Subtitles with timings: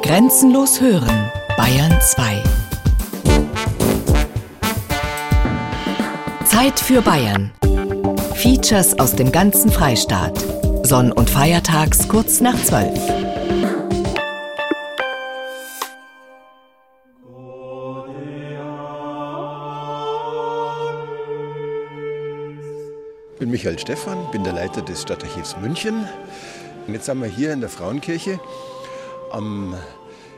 [0.00, 2.42] Grenzenlos hören, Bayern 2.
[6.46, 7.52] Zeit für Bayern.
[8.34, 10.42] Features aus dem ganzen Freistaat.
[10.84, 12.98] Sonn- und Feiertags kurz nach 12.
[23.32, 26.08] Ich bin Michael Stephan, bin der Leiter des Stadtarchivs München.
[26.86, 28.40] Und jetzt sind wir hier in der Frauenkirche
[29.32, 29.74] am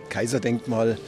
[0.09, 0.98] Kaiserdenkmal.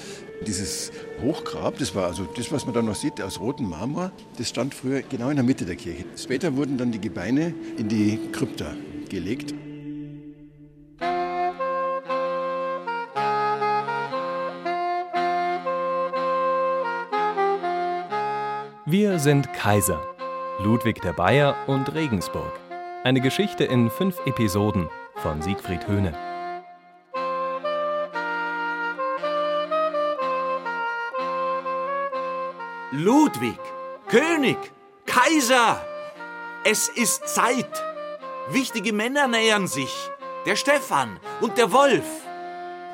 [0.47, 0.91] Dieses
[1.23, 4.75] Hochgrab, das war also das, was man da noch sieht, aus rotem Marmor, das stand
[4.75, 6.05] früher genau in der Mitte der Kirche.
[6.17, 8.75] Später wurden dann die Gebeine in die Krypta
[9.09, 9.55] gelegt.
[18.85, 20.03] Wir sind Kaiser.
[20.59, 22.53] Ludwig der Bayer und Regensburg.
[23.05, 26.32] Eine Geschichte in fünf Episoden von Siegfried Höhne.
[32.95, 33.59] Ludwig,
[34.07, 34.59] König,
[35.07, 35.83] Kaiser!
[36.63, 37.83] Es ist Zeit.
[38.51, 39.89] Wichtige Männer nähern sich.
[40.45, 42.05] Der Stefan und der Wolf.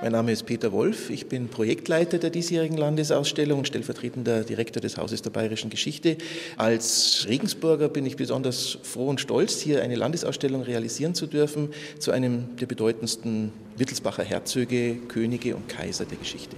[0.00, 4.96] Mein Name ist Peter Wolf, ich bin Projektleiter der diesjährigen Landesausstellung und stellvertretender Direktor des
[4.98, 6.16] Hauses der Bayerischen Geschichte.
[6.56, 12.12] Als Regensburger bin ich besonders froh und stolz, hier eine Landesausstellung realisieren zu dürfen zu
[12.12, 16.54] einem der bedeutendsten Wittelsbacher Herzöge, Könige und Kaiser der Geschichte.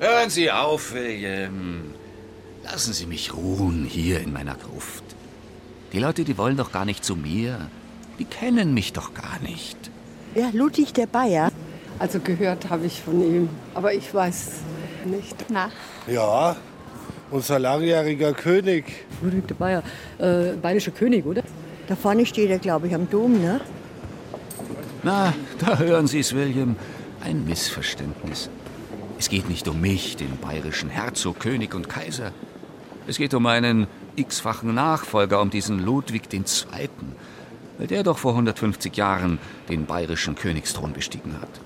[0.00, 2.03] Hören Sie auf, William.
[2.64, 5.04] Lassen Sie mich ruhen hier in meiner Gruft.
[5.92, 7.68] Die Leute, die wollen doch gar nicht zu mir.
[8.18, 9.76] Die kennen mich doch gar nicht.
[10.34, 11.52] Ja, Ludwig der Bayer.
[11.98, 14.52] Also gehört habe ich von ihm, aber ich weiß
[15.04, 15.36] nicht.
[15.50, 15.70] Na,
[16.08, 16.56] Ja,
[17.30, 18.84] unser langjähriger König.
[19.22, 19.82] Ludwig der Bayer,
[20.18, 21.42] äh, bayerischer König, oder?
[21.86, 23.60] Da vorne steht er, glaube ich, am Dom, ne?
[25.02, 26.76] Na, da hören Sie es, William.
[27.20, 28.48] Ein Missverständnis.
[29.18, 32.32] Es geht nicht um mich, den bayerischen Herzog, König und Kaiser.
[33.06, 36.88] Es geht um einen x-fachen Nachfolger, um diesen Ludwig II.,
[37.78, 39.38] der doch vor 150 Jahren
[39.68, 41.60] den bayerischen Königsthron bestiegen hat.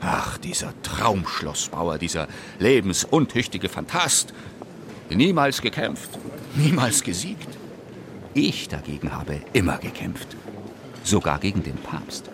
[0.00, 4.34] Ach, dieser Traumschlossbauer, dieser lebensuntüchtige Fantast.
[5.08, 6.10] Niemals gekämpft,
[6.54, 7.48] niemals gesiegt.
[8.34, 10.36] Ich dagegen habe immer gekämpft.
[11.02, 12.28] Sogar gegen den Papst.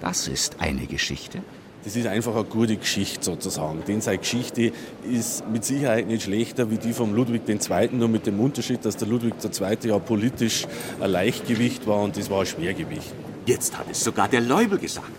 [0.00, 1.42] Das ist eine Geschichte.
[1.84, 3.82] Das ist einfach eine gute Geschichte sozusagen.
[3.86, 4.72] Denn seine Geschichte
[5.08, 8.96] ist mit Sicherheit nicht schlechter wie die von Ludwig II., nur mit dem Unterschied, dass
[8.96, 9.88] der Ludwig II.
[9.88, 10.66] ja politisch
[11.00, 13.12] ein Leichtgewicht war und das war ein Schwergewicht.
[13.46, 15.10] Jetzt hat es sogar der Leubel gesagt.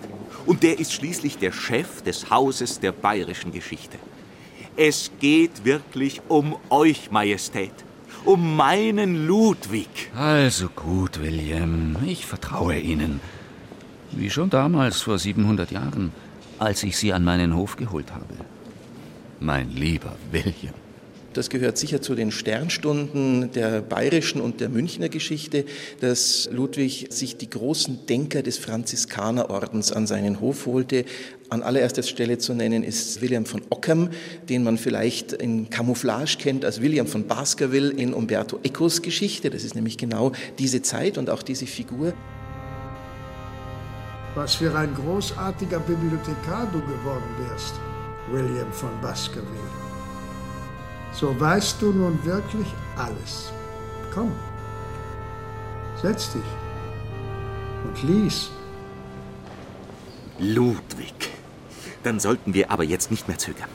[0.46, 3.97] Und der ist schließlich der Chef des Hauses der bayerischen Geschichte.
[4.76, 7.72] Es geht wirklich um euch, Majestät.
[8.26, 10.12] Um meinen Ludwig.
[10.16, 11.97] Also gut, William.
[12.06, 13.20] Ich vertraue Ihnen.
[14.12, 16.12] Wie schon damals vor 700 Jahren,
[16.59, 18.25] als ich Sie an meinen Hof geholt habe.
[19.40, 20.74] Mein lieber William.
[21.34, 25.64] Das gehört sicher zu den Sternstunden der bayerischen und der Münchner Geschichte,
[26.02, 31.06] dass Ludwig sich die großen Denker des Franziskanerordens an seinen Hof holte.
[31.50, 34.09] An allererster Stelle zu nennen ist William von Ockham,
[34.50, 39.52] den man vielleicht in Camouflage kennt als William von Baskerville in Umberto Ecos Geschichte.
[39.52, 42.14] Das ist nämlich genau diese Zeit und auch diese Figur.
[44.35, 47.73] Was für ein großartiger Bibliothekar du geworden wärst,
[48.31, 49.47] William von Baskerville.
[51.12, 53.51] So weißt du nun wirklich alles.
[54.13, 54.31] Komm,
[56.01, 56.41] setz dich
[57.84, 58.50] und lies.
[60.38, 61.31] Ludwig.
[62.03, 63.69] Dann sollten wir aber jetzt nicht mehr zögern.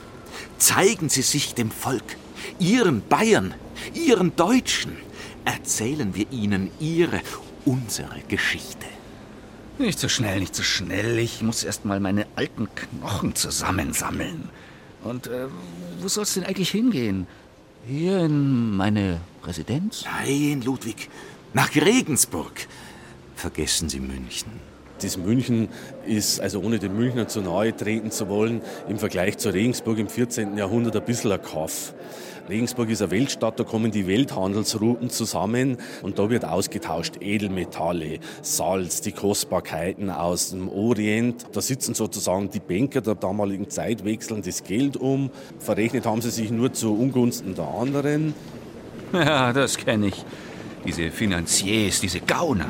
[0.57, 2.17] Zeigen Sie sich dem Volk,
[2.59, 3.53] Ihren Bayern,
[3.93, 4.97] Ihren Deutschen.
[5.43, 7.21] Erzählen wir ihnen Ihre,
[7.65, 8.87] unsere Geschichte.
[9.77, 11.19] Nicht so schnell, nicht so schnell.
[11.19, 14.49] Ich muss erst mal meine alten Knochen zusammensammeln.
[15.03, 15.47] Und äh,
[15.99, 17.27] wo soll's denn eigentlich hingehen?
[17.85, 20.05] Hier in meine Residenz?
[20.05, 21.09] Nein, Ludwig.
[21.53, 22.67] Nach Regensburg.
[23.35, 24.51] Vergessen Sie München.
[25.01, 25.67] Das München
[26.07, 30.07] ist, also ohne den Münchner zu nahe treten zu wollen, im Vergleich zu Regensburg im
[30.07, 30.57] 14.
[30.57, 31.93] Jahrhundert ein bisschen ein Kaff.
[32.47, 39.01] Regensburg ist eine Weltstadt, da kommen die Welthandelsrouten zusammen und da wird ausgetauscht Edelmetalle, Salz,
[39.01, 41.47] die Kostbarkeiten aus dem Orient.
[41.53, 45.31] Da sitzen sozusagen die Banker der damaligen Zeit, wechseln das Geld um.
[45.57, 48.33] Verrechnet haben sie sich nur zu Ungunsten der anderen.
[49.13, 50.25] Ja, das kenne ich.
[50.85, 52.67] Diese Finanziers, diese Gauner.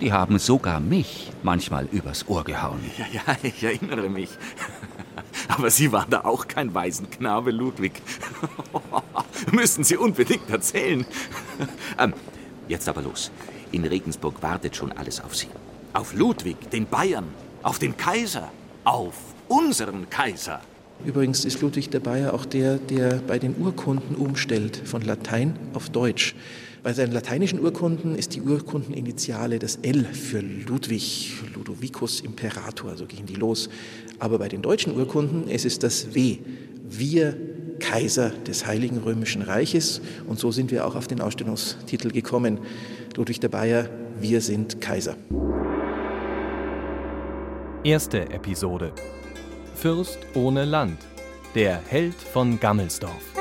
[0.00, 2.80] Die haben sogar mich manchmal übers Ohr gehauen.
[2.98, 4.30] Ja, ja, ich erinnere mich.
[5.48, 8.02] Aber Sie waren da auch kein Waisenknabe, Ludwig.
[9.52, 11.04] Müssen Sie unbedingt erzählen.
[11.98, 12.14] Ähm,
[12.66, 13.30] jetzt aber los.
[13.70, 15.48] In Regensburg wartet schon alles auf Sie.
[15.92, 17.28] Auf Ludwig, den Bayern,
[17.62, 18.50] auf den Kaiser,
[18.84, 19.14] auf
[19.48, 20.60] unseren Kaiser.
[21.04, 25.90] Übrigens ist Ludwig der Bayer auch der, der bei den Urkunden umstellt von Latein auf
[25.90, 26.34] Deutsch.
[26.82, 33.24] Bei seinen lateinischen Urkunden ist die Urkundeninitiale das L für Ludwig, Ludovicus Imperator, so gehen
[33.24, 33.68] die los.
[34.18, 36.38] Aber bei den deutschen Urkunden ist es das W,
[36.88, 37.36] wir
[37.78, 40.00] Kaiser des Heiligen Römischen Reiches.
[40.26, 42.58] Und so sind wir auch auf den Ausstellungstitel gekommen.
[43.16, 43.88] Ludwig der Bayer,
[44.20, 45.16] wir sind Kaiser.
[47.84, 48.92] Erste Episode
[49.76, 50.98] Fürst ohne Land.
[51.54, 53.31] Der Held von Gammelsdorf.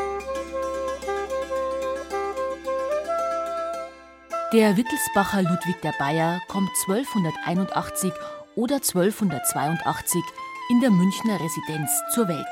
[4.53, 8.12] Der Wittelsbacher Ludwig der Bayer kommt 1281
[8.57, 10.21] oder 1282
[10.69, 12.45] in der Münchner Residenz zur Welt.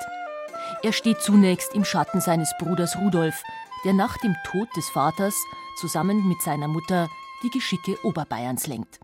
[0.81, 3.43] Er steht zunächst im Schatten seines Bruders Rudolf,
[3.83, 5.35] der nach dem Tod des Vaters
[5.77, 7.09] zusammen mit seiner Mutter
[7.43, 9.01] die Geschicke Oberbayerns lenkt.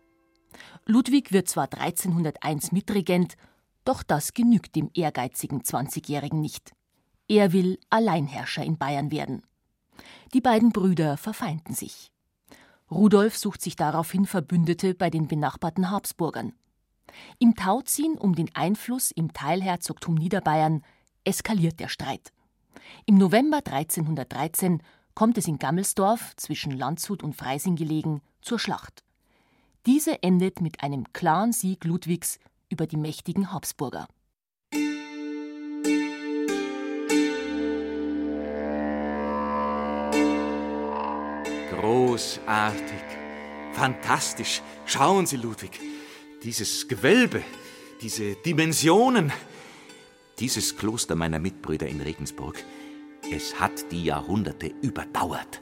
[0.85, 3.35] Ludwig wird zwar 1301 Mitregent,
[3.83, 6.71] doch das genügt dem ehrgeizigen 20-Jährigen nicht.
[7.27, 9.43] Er will Alleinherrscher in Bayern werden.
[10.33, 12.13] Die beiden Brüder verfeinden sich.
[12.91, 16.53] Rudolf sucht sich daraufhin Verbündete bei den benachbarten Habsburgern.
[17.39, 20.83] Im Tauziehen um den Einfluss im Teilherzogtum Niederbayern
[21.23, 22.31] eskaliert der Streit.
[23.05, 24.83] Im November 1313
[25.15, 29.03] kommt es in Gammelsdorf, zwischen Landshut und Freising gelegen, zur Schlacht.
[29.85, 32.39] Diese endet mit einem klaren Sieg Ludwigs
[32.69, 34.07] über die mächtigen Habsburger.
[41.85, 43.03] Großartig,
[43.73, 44.63] fantastisch.
[44.87, 45.79] Schauen Sie, Ludwig,
[46.41, 47.43] dieses Gewölbe,
[48.01, 49.31] diese Dimensionen.
[50.39, 52.55] Dieses Kloster meiner Mitbrüder in Regensburg,
[53.31, 55.61] es hat die Jahrhunderte überdauert.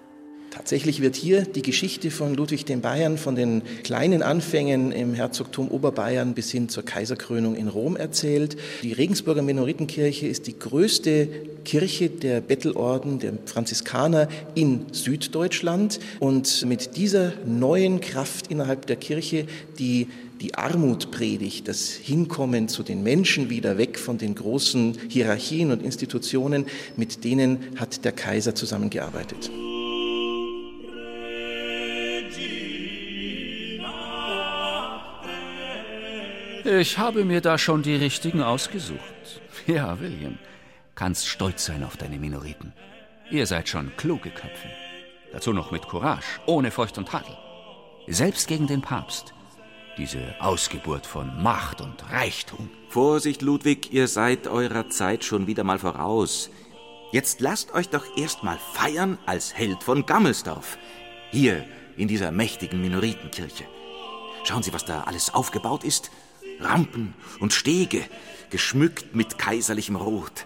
[0.53, 5.67] Tatsächlich wird hier die Geschichte von Ludwig den Bayern von den kleinen Anfängen im Herzogtum
[5.67, 8.55] Oberbayern bis hin zur Kaiserkrönung in Rom erzählt.
[8.83, 11.27] Die Regensburger Minoritenkirche ist die größte
[11.65, 15.99] Kirche der Bettelorden, der Franziskaner in Süddeutschland.
[16.19, 19.47] Und mit dieser neuen Kraft innerhalb der Kirche,
[19.79, 20.07] die
[20.39, 25.81] die Armut predigt, das Hinkommen zu den Menschen wieder weg von den großen Hierarchien und
[25.81, 29.49] Institutionen, mit denen hat der Kaiser zusammengearbeitet.
[36.65, 39.41] Ich habe mir da schon die richtigen ausgesucht.
[39.67, 40.37] Ja, William,
[40.95, 42.71] kannst stolz sein auf deine Minoriten.
[43.29, 44.69] Ihr seid schon kluge Köpfe.
[45.33, 47.35] Dazu noch mit Courage, ohne Furcht und Tadel.
[48.07, 49.33] Selbst gegen den Papst.
[49.97, 52.69] Diese Ausgeburt von Macht und Reichtum.
[52.87, 56.49] Vorsicht, Ludwig, ihr seid eurer Zeit schon wieder mal voraus.
[57.11, 60.77] Jetzt lasst euch doch erst mal feiern als Held von Gammelsdorf.
[61.31, 61.65] Hier
[61.97, 63.65] in dieser mächtigen Minoritenkirche.
[64.45, 66.09] Schauen Sie, was da alles aufgebaut ist.
[66.59, 68.01] Rampen und Stege,
[68.49, 70.45] geschmückt mit kaiserlichem Rot.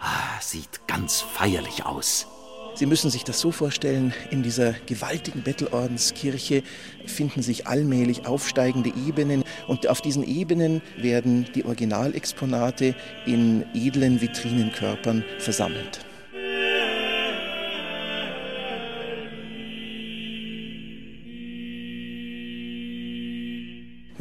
[0.00, 2.26] Ah, sieht ganz feierlich aus.
[2.74, 6.62] Sie müssen sich das so vorstellen, in dieser gewaltigen Bettelordenskirche
[7.04, 12.94] finden sich allmählich aufsteigende Ebenen und auf diesen Ebenen werden die Originalexponate
[13.26, 16.00] in edlen Vitrinenkörpern versammelt.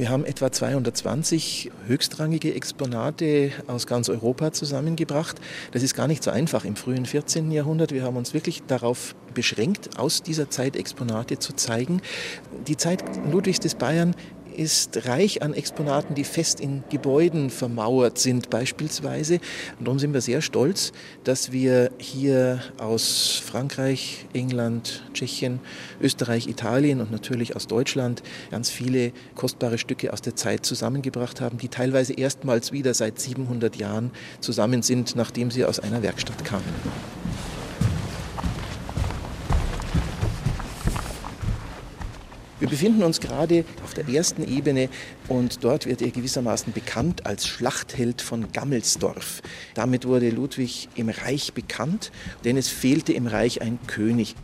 [0.01, 5.39] Wir haben etwa 220 höchstrangige Exponate aus ganz Europa zusammengebracht.
[5.73, 7.51] Das ist gar nicht so einfach im frühen 14.
[7.51, 7.91] Jahrhundert.
[7.91, 12.01] Wir haben uns wirklich darauf beschränkt, aus dieser Zeit Exponate zu zeigen.
[12.65, 14.15] Die Zeit Ludwigs des Bayern
[14.51, 19.35] ist reich an Exponaten, die fest in Gebäuden vermauert sind beispielsweise.
[19.79, 20.91] Und darum sind wir sehr stolz,
[21.23, 25.59] dass wir hier aus Frankreich, England, Tschechien,
[26.01, 31.57] Österreich, Italien und natürlich aus Deutschland ganz viele kostbare Stücke aus der Zeit zusammengebracht haben,
[31.57, 37.20] die teilweise erstmals wieder seit 700 Jahren zusammen sind, nachdem sie aus einer Werkstatt kamen.
[42.61, 44.87] Wir befinden uns gerade auf der ersten Ebene
[45.27, 49.41] und dort wird er gewissermaßen bekannt als Schlachtheld von Gammelsdorf.
[49.73, 52.11] Damit wurde Ludwig im Reich bekannt,
[52.43, 54.35] denn es fehlte im Reich ein König.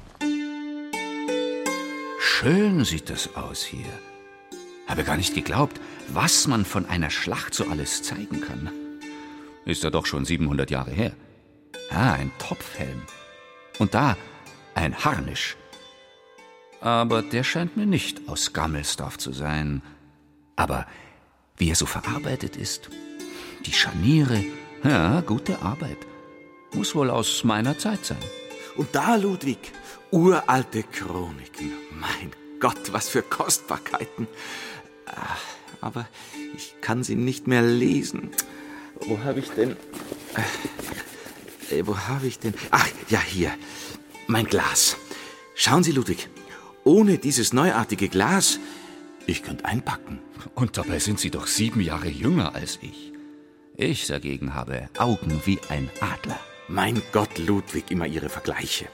[2.19, 3.85] Schön sieht das aus hier.
[4.87, 8.71] Habe gar nicht geglaubt, was man von einer Schlacht so alles zeigen kann.
[9.65, 11.11] Ist ja doch schon 700 Jahre her.
[11.91, 13.03] Ah, ein Topfhelm.
[13.77, 14.17] Und da
[14.73, 15.55] ein Harnisch
[16.81, 19.81] aber der scheint mir nicht aus Gammelsdorf zu sein.
[20.55, 20.87] Aber
[21.57, 22.89] wie er so verarbeitet ist,
[23.65, 24.43] die Scharniere,
[24.83, 25.97] ja, gute Arbeit.
[26.73, 28.17] Muss wohl aus meiner Zeit sein.
[28.75, 29.71] Und da, Ludwig,
[30.11, 31.71] uralte Chroniken.
[31.91, 34.27] Mein Gott, was für Kostbarkeiten.
[35.81, 36.07] Aber
[36.55, 38.31] ich kann sie nicht mehr lesen.
[39.01, 39.75] Wo habe ich denn.
[41.69, 42.53] Äh, wo habe ich denn.
[42.71, 43.51] Ach, ja, hier.
[44.27, 44.97] Mein Glas.
[45.55, 46.29] Schauen Sie, Ludwig.
[46.87, 48.61] Ohne dieses neuartige Glas,
[49.25, 50.19] ich könnte einpacken.
[50.55, 53.11] Und dabei sind Sie doch sieben Jahre jünger als ich.
[53.75, 56.39] Ich dagegen habe Augen wie ein Adler.
[56.69, 58.85] Mein Gott, Ludwig, immer Ihre Vergleiche.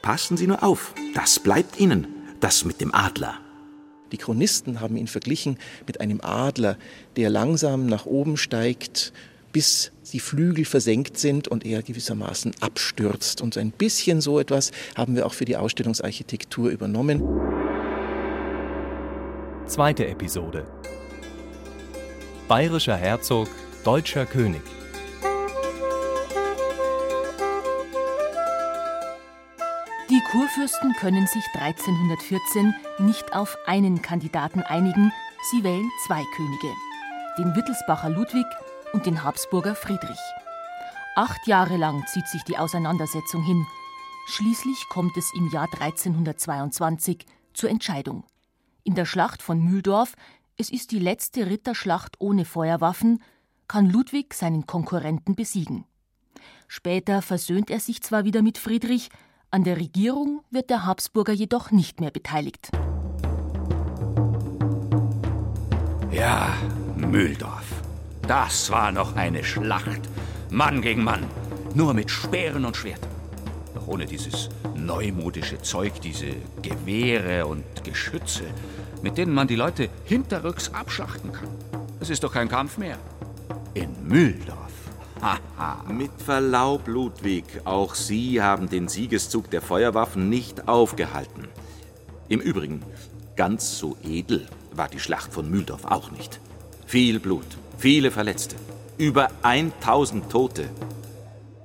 [0.00, 2.06] Passen Sie nur auf, das bleibt Ihnen,
[2.40, 3.38] das mit dem Adler.
[4.12, 6.78] Die Chronisten haben ihn verglichen mit einem Adler,
[7.16, 9.12] der langsam nach oben steigt,
[9.52, 13.40] bis die Flügel versenkt sind und er gewissermaßen abstürzt.
[13.40, 17.22] Und ein bisschen so etwas haben wir auch für die Ausstellungsarchitektur übernommen.
[19.66, 20.66] Zweite Episode.
[22.48, 23.48] Bayerischer Herzog,
[23.84, 24.62] deutscher König.
[30.10, 35.10] Die Kurfürsten können sich 1314 nicht auf einen Kandidaten einigen,
[35.50, 36.74] sie wählen zwei Könige,
[37.38, 38.44] den Wittelsbacher Ludwig
[38.92, 40.20] und den Habsburger Friedrich.
[41.14, 43.66] Acht Jahre lang zieht sich die Auseinandersetzung hin.
[44.28, 48.24] Schließlich kommt es im Jahr 1322 zur Entscheidung.
[48.84, 50.14] In der Schlacht von Mühldorf,
[50.56, 53.22] es ist die letzte Ritterschlacht ohne Feuerwaffen,
[53.68, 55.84] kann Ludwig seinen Konkurrenten besiegen.
[56.68, 59.10] Später versöhnt er sich zwar wieder mit Friedrich,
[59.50, 62.70] an der Regierung wird der Habsburger jedoch nicht mehr beteiligt.
[66.10, 66.54] Ja,
[66.96, 67.81] Mühldorf.
[68.26, 70.00] Das war noch eine Schlacht.
[70.50, 71.24] Mann gegen Mann.
[71.74, 73.10] Nur mit Speeren und Schwertern.
[73.74, 78.44] Doch ohne dieses neumodische Zeug, diese Gewehre und Geschütze,
[79.02, 81.48] mit denen man die Leute hinterrücks abschlachten kann.
[82.00, 82.96] Es ist doch kein Kampf mehr.
[83.74, 84.72] In Mühldorf.
[85.20, 85.84] Haha.
[85.92, 91.48] Mit Verlaub, Ludwig, auch Sie haben den Siegeszug der Feuerwaffen nicht aufgehalten.
[92.28, 92.82] Im Übrigen,
[93.36, 96.40] ganz so edel war die Schlacht von Mühldorf auch nicht.
[96.92, 97.46] Viel Blut,
[97.78, 98.54] viele Verletzte,
[98.98, 100.68] über 1000 Tote.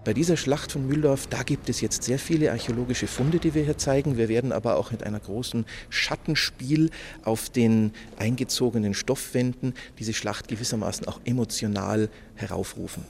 [0.06, 3.66] Bei dieser Schlacht von Mühldorf, da gibt es jetzt sehr viele archäologische Funde, die wir
[3.66, 4.16] hier zeigen.
[4.16, 6.92] Wir werden aber auch mit einer großen Schattenspiel
[7.26, 13.04] auf den eingezogenen Stoffwänden diese Schlacht gewissermaßen auch emotional heraufrufen.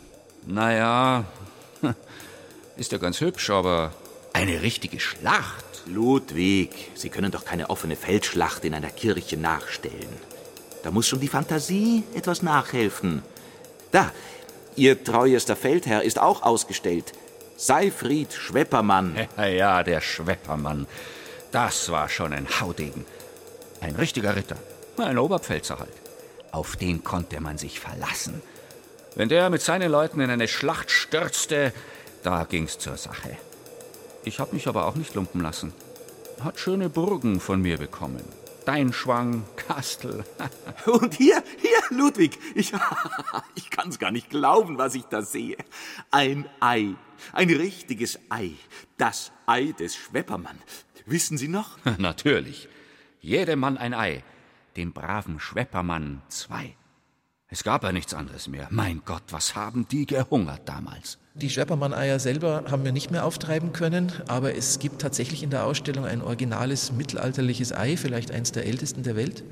[0.48, 1.26] Naja,
[2.78, 3.94] ist ja ganz hübsch, aber
[4.34, 5.84] eine richtige Schlacht.
[5.86, 10.10] Ludwig, Sie können doch keine offene Feldschlacht in einer Kirche nachstellen.
[10.84, 13.24] Da muss schon die Fantasie etwas nachhelfen.
[13.92, 14.12] Da,
[14.78, 17.14] Ihr treuester Feldherr ist auch ausgestellt.
[17.58, 19.28] Seifried Schweppermann.
[19.38, 20.86] Ja, ja, der Schweppermann.
[21.52, 23.06] Das war schon ein Haudegen.
[23.82, 24.58] Ein richtiger Ritter.
[24.98, 25.94] Ein Oberpfälzer halt.
[26.52, 28.42] Auf den konnte man sich verlassen.
[29.16, 31.74] Wenn der mit seinen Leuten in eine Schlacht stürzte,
[32.22, 33.36] da ging's zur Sache.
[34.24, 35.74] Ich hab mich aber auch nicht lumpen lassen.
[36.44, 38.24] Hat schöne Burgen von mir bekommen.
[38.68, 40.26] Deinschwang, Kastel.
[40.86, 42.74] Und hier, hier, Ludwig, ich,
[43.56, 45.56] ich kann's gar nicht glauben, was ich da sehe.
[46.12, 46.96] Ein Ei,
[47.32, 48.52] ein richtiges Ei,
[48.98, 50.58] das Ei des Schweppermann.
[51.06, 51.78] Wissen Sie noch?
[51.98, 52.68] Natürlich.
[53.22, 54.22] Jedem Mann ein Ei,
[54.76, 56.76] dem braven Schweppermann zwei.
[57.48, 58.68] Es gab ja nichts anderes mehr.
[58.70, 61.20] Mein Gott, was haben die gehungert damals?
[61.42, 65.66] Die Schweppermann-Eier selber haben wir nicht mehr auftreiben können, aber es gibt tatsächlich in der
[65.66, 69.44] Ausstellung ein originales mittelalterliches Ei, vielleicht eines der ältesten der Welt,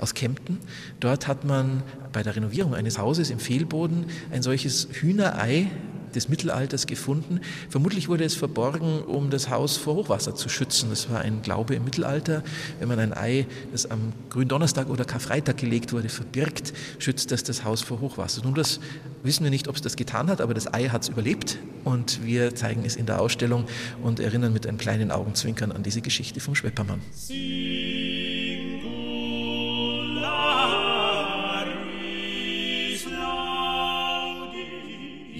[0.00, 0.58] aus Kempten.
[0.98, 5.70] Dort hat man bei der Renovierung eines Hauses im Fehlboden ein solches Hühnerei
[6.14, 7.40] des Mittelalters gefunden.
[7.68, 10.90] Vermutlich wurde es verborgen, um das Haus vor Hochwasser zu schützen.
[10.90, 12.42] Das war ein Glaube im Mittelalter.
[12.78, 17.64] Wenn man ein Ei, das am Gründonnerstag oder Karfreitag gelegt wurde, verbirgt, schützt das das
[17.64, 18.42] Haus vor Hochwasser.
[18.44, 18.80] Nun, das
[19.22, 22.24] wissen wir nicht, ob es das getan hat, aber das Ei hat es überlebt und
[22.24, 23.64] wir zeigen es in der Ausstellung
[24.02, 27.00] und erinnern mit einem kleinen Augenzwinkern an diese Geschichte vom Schweppermann.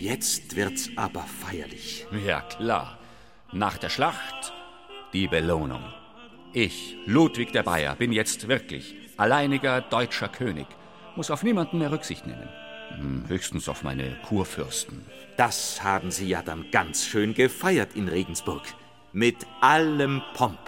[0.09, 2.07] Jetzt wird's aber feierlich.
[2.25, 2.97] Ja, klar.
[3.53, 4.55] Nach der Schlacht
[5.13, 5.83] die Belohnung.
[6.55, 10.67] Ich, Ludwig der Bayer, bin jetzt wirklich alleiniger deutscher König.
[11.15, 12.49] Muss auf niemanden mehr Rücksicht nehmen.
[12.97, 15.05] Hm, höchstens auf meine Kurfürsten.
[15.37, 18.63] Das haben Sie ja dann ganz schön gefeiert in Regensburg.
[19.13, 20.59] Mit allem Pomp.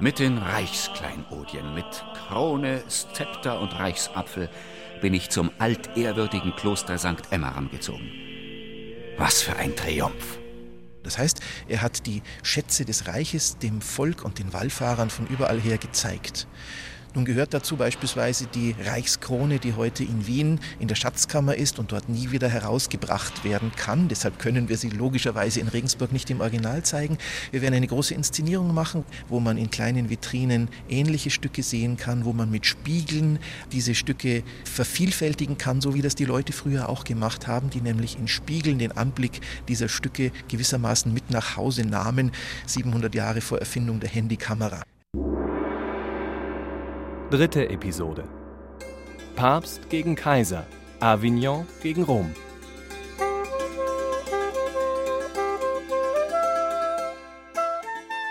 [0.00, 4.48] Mit den Reichskleinodien, mit Krone, Szepter und Reichsapfel
[5.00, 7.16] bin ich zum altehrwürdigen Kloster St.
[7.30, 8.08] Emmeram gezogen.
[9.16, 10.38] Was für ein Triumph!
[11.02, 15.58] Das heißt, er hat die Schätze des Reiches dem Volk und den Wallfahrern von überall
[15.60, 16.46] her gezeigt.
[17.18, 21.90] Nun gehört dazu beispielsweise die Reichskrone, die heute in Wien in der Schatzkammer ist und
[21.90, 24.06] dort nie wieder herausgebracht werden kann.
[24.06, 27.18] Deshalb können wir sie logischerweise in Regensburg nicht im Original zeigen.
[27.50, 32.24] Wir werden eine große Inszenierung machen, wo man in kleinen Vitrinen ähnliche Stücke sehen kann,
[32.24, 33.40] wo man mit Spiegeln
[33.72, 38.16] diese Stücke vervielfältigen kann, so wie das die Leute früher auch gemacht haben, die nämlich
[38.16, 42.30] in Spiegeln den Anblick dieser Stücke gewissermaßen mit nach Hause nahmen,
[42.66, 44.84] 700 Jahre vor Erfindung der Handykamera.
[47.30, 48.24] Dritte Episode.
[49.36, 50.66] Papst gegen Kaiser.
[50.98, 52.34] Avignon gegen Rom.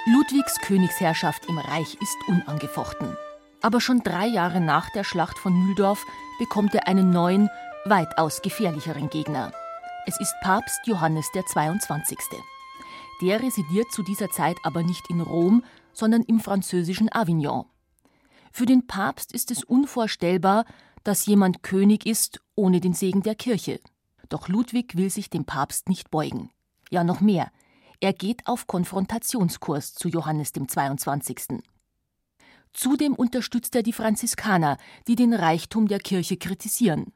[0.07, 3.15] Ludwigs Königsherrschaft im Reich ist unangefochten.
[3.61, 6.03] Aber schon drei Jahre nach der Schlacht von Mühldorf
[6.39, 7.51] bekommt er einen neuen,
[7.85, 9.51] weitaus gefährlicheren Gegner.
[10.07, 12.17] Es ist Papst Johannes der 22.
[13.21, 15.63] Der residiert zu dieser Zeit aber nicht in Rom,
[15.93, 17.65] sondern im französischen Avignon.
[18.51, 20.65] Für den Papst ist es unvorstellbar,
[21.03, 23.79] dass jemand König ist ohne den Segen der Kirche.
[24.29, 26.49] Doch Ludwig will sich dem Papst nicht beugen.
[26.89, 27.51] Ja, noch mehr.
[27.99, 31.63] Er geht auf Konfrontationskurs zu Johannes dem 22.
[32.73, 34.77] Zudem unterstützt er die Franziskaner,
[35.07, 37.13] die den Reichtum der Kirche kritisieren.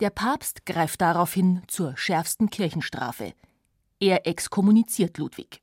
[0.00, 3.34] Der Papst greift daraufhin zur schärfsten Kirchenstrafe.
[4.00, 5.60] Er exkommuniziert Ludwig.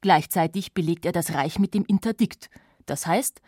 [0.00, 2.50] Gleichzeitig belegt er das Reich mit dem Interdikt.
[2.86, 3.40] Das heißt,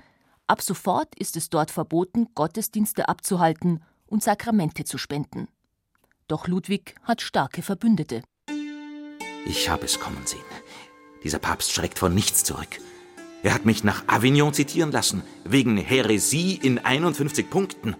[0.48, 5.48] Ab sofort ist es dort verboten, Gottesdienste abzuhalten und Sakramente zu spenden.
[6.28, 8.22] Doch Ludwig hat starke Verbündete.
[9.44, 10.40] Ich habe es kommen sehen.
[11.24, 12.78] Dieser Papst schreckt vor nichts zurück.
[13.42, 17.96] Er hat mich nach Avignon zitieren lassen, wegen Häresie in 51 Punkten.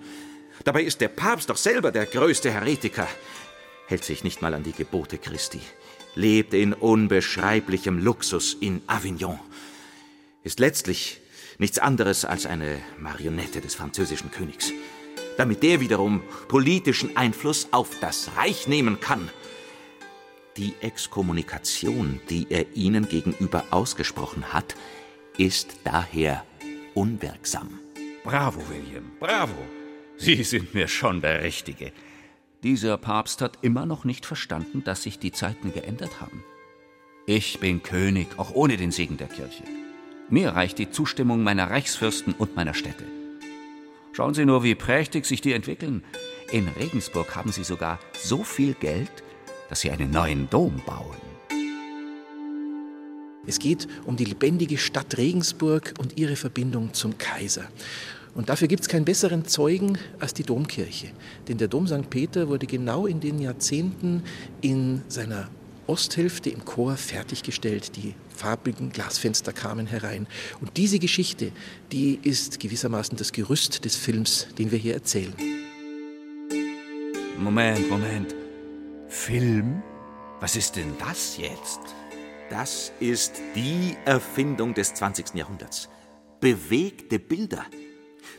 [0.64, 3.08] Dabei ist der Papst doch selber der größte Heretiker,
[3.88, 5.60] hält sich nicht mal an die Gebote Christi,
[6.14, 9.38] lebt in unbeschreiblichem Luxus in Avignon,
[10.42, 11.20] ist letztlich
[11.58, 14.72] nichts anderes als eine Marionette des französischen Königs,
[15.36, 19.30] damit der wiederum politischen Einfluss auf das Reich nehmen kann.
[20.56, 24.75] Die Exkommunikation, die er ihnen gegenüber ausgesprochen hat,
[25.36, 26.44] ist daher
[26.94, 27.78] unwirksam.
[28.25, 29.54] Bravo, William, bravo.
[30.16, 31.92] Sie sind mir schon der Richtige.
[32.62, 36.42] Dieser Papst hat immer noch nicht verstanden, dass sich die Zeiten geändert haben.
[37.26, 39.62] Ich bin König, auch ohne den Segen der Kirche.
[40.28, 43.04] Mir reicht die Zustimmung meiner Reichsfürsten und meiner Städte.
[44.12, 46.02] Schauen Sie nur, wie prächtig sich die entwickeln.
[46.50, 49.10] In Regensburg haben sie sogar so viel Geld,
[49.68, 51.16] dass sie einen neuen Dom bauen.
[53.46, 57.66] Es geht um die lebendige Stadt Regensburg und ihre Verbindung zum Kaiser.
[58.34, 61.08] Und dafür gibt es keinen besseren Zeugen als die Domkirche.
[61.46, 62.10] Denn der Dom St.
[62.10, 64.24] Peter wurde genau in den Jahrzehnten
[64.60, 65.48] in seiner
[65.88, 67.96] Osthälfte im Chor fertiggestellt.
[67.96, 70.27] Die farbigen Glasfenster kamen herein.
[70.61, 71.53] Und diese Geschichte,
[71.92, 75.35] die ist gewissermaßen das Gerüst des Films, den wir hier erzählen.
[77.38, 78.35] Moment, Moment.
[79.09, 79.83] Film?
[80.40, 81.81] Was ist denn das jetzt?
[82.51, 85.35] Das ist die Erfindung des 20.
[85.35, 85.88] Jahrhunderts.
[86.40, 87.64] Bewegte Bilder.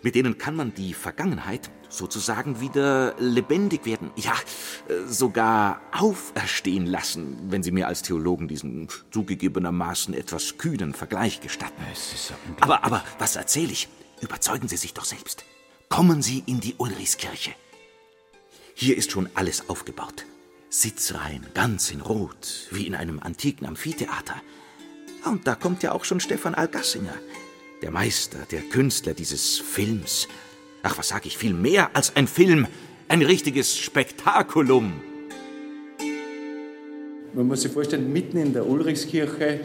[0.03, 4.33] Mit denen kann man die Vergangenheit sozusagen wieder lebendig werden, ja,
[4.87, 11.81] äh, sogar auferstehen lassen, wenn Sie mir als Theologen diesen zugegebenermaßen etwas kühnen Vergleich gestatten.
[12.59, 13.87] Aber, aber, was erzähle ich?
[14.21, 15.45] Überzeugen Sie sich doch selbst.
[15.89, 17.51] Kommen Sie in die Ulrichskirche.
[18.73, 20.25] Hier ist schon alles aufgebaut.
[20.69, 24.41] Sitzreihen, ganz in Rot, wie in einem antiken Amphitheater.
[25.25, 27.15] Und da kommt ja auch schon Stefan Algassinger,
[27.81, 30.27] der Meister, der Künstler dieses Films,
[30.83, 32.67] ach was sag ich, viel mehr als ein Film,
[33.07, 34.93] ein richtiges Spektakulum.
[37.33, 39.59] Man muss sich vorstellen, mitten in der Ulrichskirche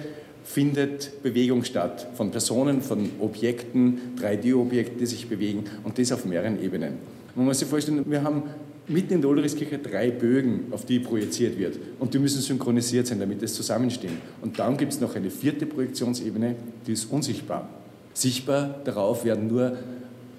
[0.44, 2.08] findet Bewegung statt.
[2.14, 6.98] Von Personen, von Objekten, 3D-Objekten, die sich bewegen und das auf mehreren Ebenen.
[7.34, 8.42] Man muss sich vorstellen, wir haben
[8.88, 11.78] mitten in der Ulrichskirche drei Bögen, auf die projiziert wird.
[11.98, 14.18] Und die müssen synchronisiert sein, damit es zusammenstehen.
[14.42, 17.68] Und dann gibt es noch eine vierte Projektionsebene, die ist unsichtbar.
[18.12, 19.78] Sichtbar darauf werden nur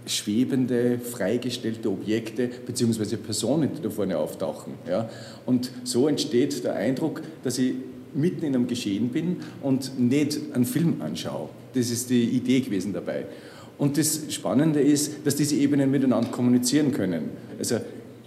[0.06, 3.18] schwebende, freigestellte Objekte bzw.
[3.18, 4.74] Personen, die da vorne auftauchen.
[4.88, 5.10] Ja?
[5.46, 7.74] Und so entsteht der Eindruck, dass ich
[8.14, 11.50] mitten in einem Geschehen bin und nicht einen Film anschaue.
[11.74, 13.26] Das ist die Idee gewesen dabei.
[13.78, 17.32] Und das Spannende ist, dass diese Ebenen miteinander kommunizieren können.
[17.58, 17.78] Also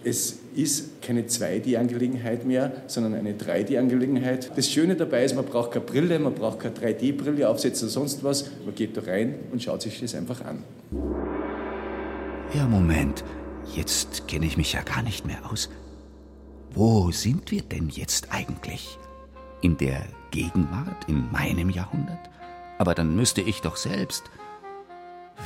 [0.02, 4.52] es ist keine 2D-Angelegenheit mehr, sondern eine 3D-Angelegenheit.
[4.56, 8.24] Das Schöne dabei ist, man braucht keine Brille, man braucht keine 3D-Brille aufsetzen oder sonst
[8.24, 8.50] was.
[8.64, 10.62] Man geht da rein und schaut sich das einfach an.
[12.52, 13.24] Ja, Moment.
[13.74, 15.68] Jetzt kenne ich mich ja gar nicht mehr aus.
[16.70, 18.98] Wo sind wir denn jetzt eigentlich?
[19.62, 22.30] In der Gegenwart, in meinem Jahrhundert?
[22.78, 24.24] Aber dann müsste ich doch selbst.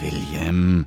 [0.01, 0.87] William,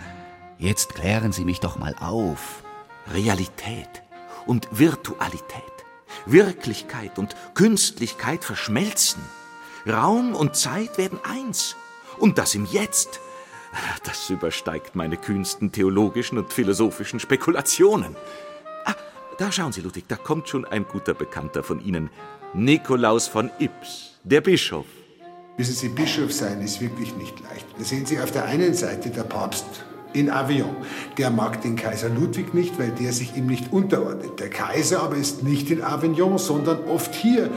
[0.60, 2.63] jetzt klären Sie mich doch mal auf.
[3.12, 4.04] Realität
[4.45, 5.63] und Virtualität,
[6.26, 9.21] Wirklichkeit und Künstlichkeit verschmelzen.
[9.88, 11.76] Raum und Zeit werden eins.
[12.19, 13.19] Und das im Jetzt.
[14.03, 18.15] Das übersteigt meine kühnsten theologischen und philosophischen Spekulationen.
[18.86, 18.95] Ah,
[19.38, 22.09] da schauen Sie, Ludwig, da kommt schon ein guter Bekannter von Ihnen.
[22.53, 24.86] Nikolaus von Ips, der Bischof.
[25.57, 27.65] Wissen Sie, Bischof sein ist wirklich nicht leicht.
[27.77, 29.65] Da sehen Sie auf der einen Seite der Papst
[30.13, 30.75] in Avion.
[31.17, 34.39] Der mag den Kaiser Ludwig nicht, weil der sich ihm nicht unterordnet.
[34.39, 37.49] Der Kaiser aber ist nicht in Avignon, sondern oft hier.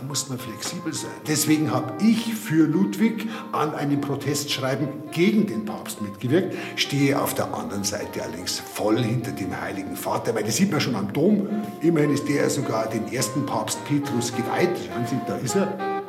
[0.00, 1.10] Da muss man flexibel sein.
[1.26, 7.52] Deswegen habe ich für Ludwig an einem Protestschreiben gegen den Papst mitgewirkt, stehe auf der
[7.52, 11.48] anderen Seite allerdings voll hinter dem Heiligen Vater, weil das sieht man schon am Dom.
[11.82, 14.70] Immerhin ist der sogar den ersten Papst Petrus geweiht.
[14.88, 15.99] Schauen Sie, da ist er.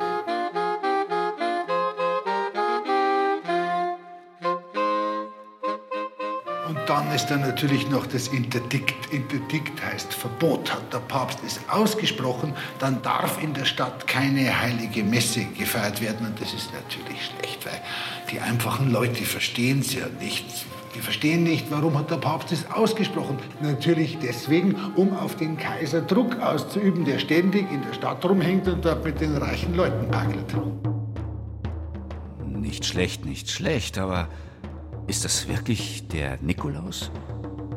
[6.86, 9.12] Dann ist da natürlich noch das Interdikt.
[9.12, 10.72] Interdikt heißt Verbot.
[10.72, 16.26] Hat der Papst es ausgesprochen, dann darf in der Stadt keine heilige Messe gefeiert werden.
[16.26, 17.80] Und das ist natürlich schlecht, weil
[18.30, 20.66] die einfachen Leute verstehen es ja nicht.
[20.94, 23.38] Die verstehen nicht, warum hat der Papst es ausgesprochen.
[23.62, 28.84] Natürlich deswegen, um auf den Kaiser Druck auszuüben, der ständig in der Stadt rumhängt und
[28.84, 30.54] dort mit den reichen Leuten pagelt.
[32.46, 34.28] Nicht schlecht, nicht schlecht, aber
[35.06, 37.10] ist das wirklich der Nikolaus?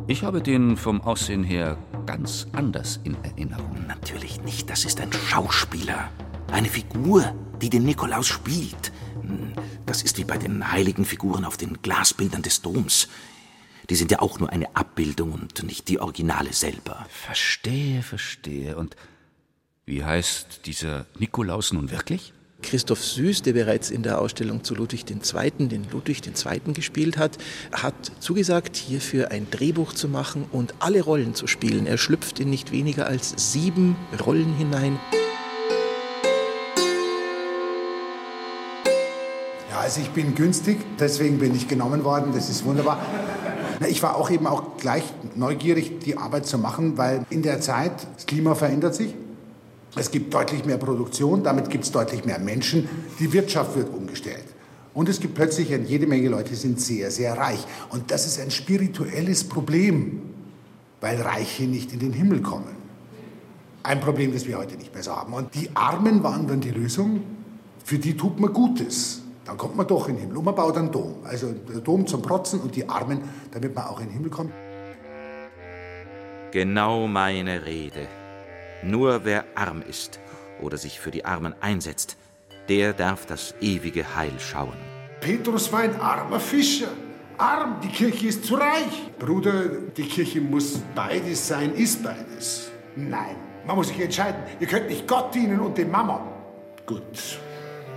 [0.07, 3.85] Ich habe den vom Aussehen her ganz anders in Erinnerung.
[3.87, 4.69] Natürlich nicht.
[4.69, 6.09] Das ist ein Schauspieler.
[6.51, 8.91] Eine Figur, die den Nikolaus spielt.
[9.85, 13.07] Das ist wie bei den heiligen Figuren auf den Glasbildern des Doms.
[13.89, 17.05] Die sind ja auch nur eine Abbildung und nicht die Originale selber.
[17.09, 18.77] Verstehe, verstehe.
[18.77, 18.95] Und
[19.85, 22.33] wie heißt dieser Nikolaus nun wirklich?
[22.61, 26.73] Christoph Süß, der bereits in der Ausstellung zu Ludwig II., den Ludwig II.
[26.73, 27.37] gespielt hat,
[27.71, 31.85] hat zugesagt, hierfür ein Drehbuch zu machen und alle Rollen zu spielen.
[31.85, 34.99] Er schlüpft in nicht weniger als sieben Rollen hinein.
[39.69, 43.05] Ja, also ich bin günstig, deswegen bin ich genommen worden, das ist wunderbar.
[43.89, 45.03] Ich war auch eben auch gleich
[45.35, 49.13] neugierig, die Arbeit zu machen, weil in der Zeit das Klima verändert sich.
[49.97, 52.87] Es gibt deutlich mehr Produktion, damit gibt es deutlich mehr Menschen.
[53.19, 54.43] Die Wirtschaft wird umgestellt.
[54.93, 57.59] Und es gibt plötzlich jede Menge Leute, die sind sehr, sehr reich.
[57.89, 60.21] Und das ist ein spirituelles Problem,
[61.01, 62.75] weil Reiche nicht in den Himmel kommen.
[63.83, 65.33] Ein Problem, das wir heute nicht mehr so haben.
[65.33, 67.21] Und die Armen waren dann die Lösung.
[67.83, 69.21] Für die tut man Gutes.
[69.45, 70.37] Dann kommt man doch in den Himmel.
[70.37, 71.15] Und man baut einen Dom.
[71.23, 73.19] Also der Dom zum Protzen und die Armen,
[73.51, 74.51] damit man auch in den Himmel kommt.
[76.51, 78.07] Genau meine Rede.
[78.83, 80.19] Nur wer arm ist
[80.61, 82.17] oder sich für die Armen einsetzt,
[82.69, 84.77] der darf das ewige Heil schauen.
[85.21, 86.89] Petrus war ein armer Fischer.
[87.37, 89.11] Arm, die Kirche ist zu reich.
[89.19, 92.71] Bruder, die Kirche muss beides sein, ist beides.
[92.95, 93.35] Nein,
[93.65, 94.41] man muss sich entscheiden.
[94.59, 96.21] Ihr könnt nicht Gott dienen und dem Mammon.
[96.85, 97.01] Gut,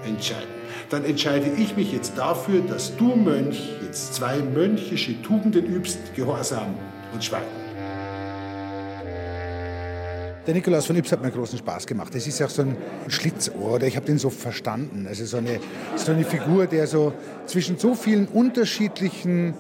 [0.05, 0.49] entscheiden.
[0.91, 6.75] Dann entscheide ich mich jetzt dafür, dass du, Mönch, jetzt zwei mönchische Tugenden übst, Gehorsam
[7.13, 7.68] und Schweigen.
[10.49, 12.15] Der Nikolaus von Ips hat mir großen Spaß gemacht.
[12.15, 12.75] Das ist auch so ein
[13.09, 15.07] Schlitzohr, oder ich habe den so verstanden.
[15.07, 15.61] Also so eine,
[15.97, 17.13] so eine Figur, der so
[17.45, 19.53] zwischen so vielen unterschiedlichen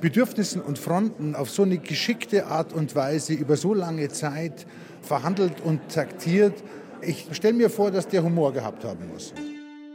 [0.00, 4.66] Bedürfnissen und Fronten auf so eine geschickte Art und Weise über so lange Zeit
[5.02, 6.54] verhandelt und taktiert.
[7.02, 9.34] Ich stelle mir vor, dass der Humor gehabt haben muss.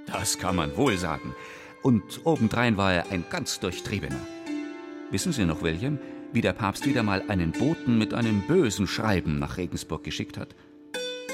[0.06, 1.34] Das kann man wohl sagen.
[1.82, 4.20] Und obendrein war er ein ganz durchtriebener.
[5.10, 5.98] Wissen Sie noch, William?
[6.34, 10.56] Wie der Papst wieder mal einen Boten mit einem bösen Schreiben nach Regensburg geschickt hat.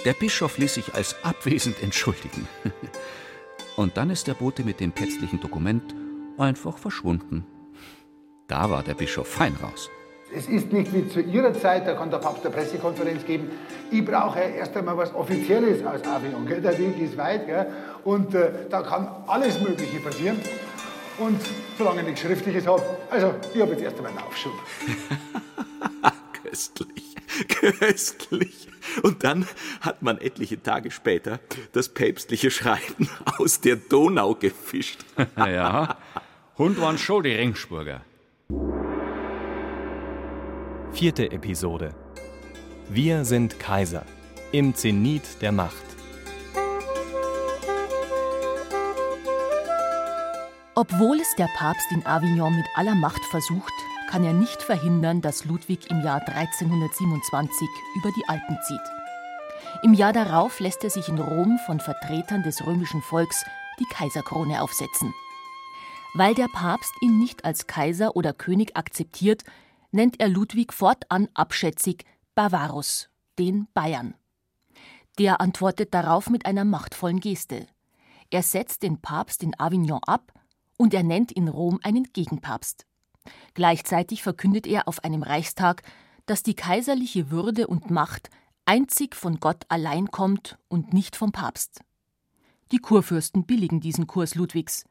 [0.06, 2.48] Der Bischof ließ sich als abwesend entschuldigen.
[3.76, 5.96] Und dann ist der Bote mit dem päpstlichen Dokument
[6.38, 7.46] einfach verschwunden.
[8.48, 9.90] Da war der Bischof fein raus.
[10.36, 13.52] Es ist nicht wie zu Ihrer Zeit, da kann der Papst eine Pressekonferenz geben.
[13.92, 16.46] Ich brauche erst einmal was Offizielles aus Avignon.
[16.48, 17.68] Der Weg ist weit gell?
[18.04, 20.40] und äh, da kann alles Mögliche passieren.
[21.18, 21.40] Und
[21.78, 24.54] solange ich nichts Schriftliches habe, also ich habe jetzt erst einmal einen Aufschub.
[26.44, 27.16] köstlich,
[27.80, 28.68] köstlich.
[29.02, 29.48] Und dann
[29.82, 31.40] hat man etliche Tage später
[31.72, 35.06] das päpstliche Schreiben aus der Donau gefischt.
[35.38, 35.98] ja,
[36.58, 38.02] Hund waren schon die Ringsburger.
[40.92, 41.96] Vierte Episode.
[42.90, 44.06] Wir sind Kaiser.
[44.52, 45.93] Im Zenit der Macht.
[50.76, 53.74] Obwohl es der Papst in Avignon mit aller Macht versucht,
[54.10, 58.82] kann er nicht verhindern, dass Ludwig im Jahr 1327 über die Alpen zieht.
[59.84, 63.46] Im Jahr darauf lässt er sich in Rom von Vertretern des römischen Volks
[63.80, 65.14] die Kaiserkrone aufsetzen.
[66.16, 69.44] Weil der Papst ihn nicht als Kaiser oder König akzeptiert,
[69.92, 74.16] nennt er Ludwig fortan abschätzig Bavarus, den Bayern.
[75.20, 77.68] Der antwortet darauf mit einer machtvollen Geste.
[78.32, 80.33] Er setzt den Papst in Avignon ab
[80.84, 82.86] und er nennt in Rom einen Gegenpapst.
[83.54, 85.82] Gleichzeitig verkündet er auf einem Reichstag,
[86.26, 88.30] dass die kaiserliche Würde und Macht
[88.66, 91.80] einzig von Gott allein kommt und nicht vom Papst.
[92.74, 94.84] Die Kurfürsten billigen diesen Kurs Ludwigs.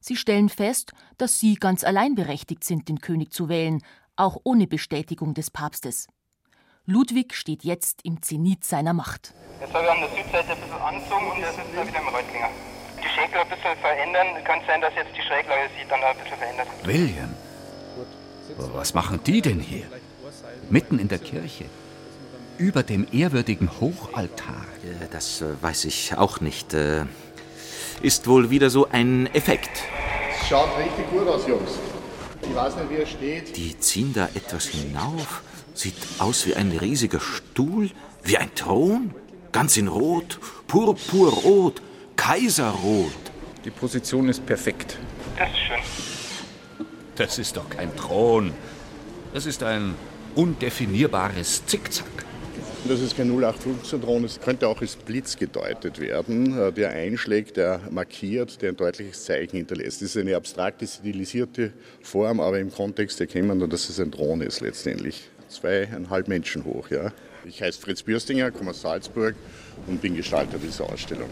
[0.00, 3.80] Sie stellen fest, dass sie ganz allein berechtigt sind, den König zu wählen,
[4.16, 6.08] auch ohne Bestätigung des Papstes.
[6.84, 9.32] Ludwig steht jetzt im Zenit seiner Macht.
[9.62, 12.08] Jetzt habe ich an der Südseite ein bisschen angezogen und jetzt ist er wieder im
[12.08, 12.50] Reutlinger.
[13.18, 14.26] Schäkel ein bisschen verändern.
[14.44, 16.66] Könnte sein, dass jetzt die Schräglage sich dann ein bisschen verändert.
[16.84, 17.34] William,
[18.56, 19.84] was machen die denn hier?
[20.70, 21.64] Mitten in der Kirche.
[22.58, 24.64] Über dem ehrwürdigen Hochaltar.
[25.12, 26.74] Das äh, weiß ich auch nicht.
[26.74, 27.04] Äh,
[28.02, 29.70] Ist wohl wieder so ein Effekt.
[30.48, 31.70] Schaut richtig gut aus, Jungs.
[32.42, 33.56] Ich weiß nicht, wie er steht.
[33.56, 35.42] Die ziehen da etwas hinauf.
[35.74, 37.90] Sieht aus wie ein riesiger Stuhl,
[38.24, 39.14] wie ein Thron.
[39.52, 41.80] Ganz in Rot, purpurrot,
[42.28, 43.12] kaiserrot.
[43.64, 44.98] Die Position ist perfekt.
[45.38, 46.86] Das ist schön.
[47.16, 48.52] Das ist doch kein Thron.
[49.32, 49.94] Das ist ein
[50.34, 52.06] undefinierbares Zickzack.
[52.86, 57.80] Das ist kein 0815-Thron, es könnte auch als Blitz gedeutet werden, äh, der einschlägt, der
[57.90, 60.02] markiert, der ein deutliches Zeichen hinterlässt.
[60.02, 64.42] Das ist eine abstrakte, stilisierte Form, aber im Kontext erkennt man, dass es ein Thron
[64.42, 65.28] ist letztendlich.
[65.48, 66.90] Zweieinhalb Menschen hoch.
[66.90, 67.12] Ja.
[67.46, 69.34] Ich heiße Fritz Bürstinger, komme aus Salzburg
[69.86, 71.30] und bin Gestalter dieser Ausstellung.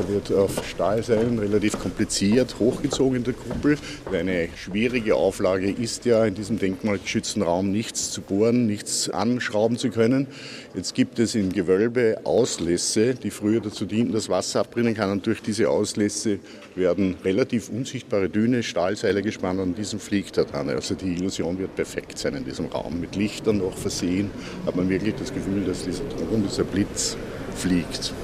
[0.00, 3.76] Da wird auf Stahlseilen relativ kompliziert hochgezogen in der Kuppel.
[4.10, 9.90] Eine schwierige Auflage ist ja, in diesem denkmalgeschützten Raum nichts zu bohren, nichts anschrauben zu
[9.90, 10.26] können.
[10.74, 15.10] Jetzt gibt es im Gewölbe Auslässe, die früher dazu dienten, dass Wasser abbrennen kann.
[15.10, 16.38] Und durch diese Auslässe
[16.76, 20.70] werden relativ unsichtbare, dünne Stahlseile gespannt und diesem fliegt er dann.
[20.70, 23.00] Also die Illusion wird perfekt sein in diesem Raum.
[23.00, 24.30] Mit Lichtern noch versehen
[24.64, 27.18] hat man wirklich das Gefühl, dass dieser Thron, dieser Blitz
[27.54, 28.14] fliegt.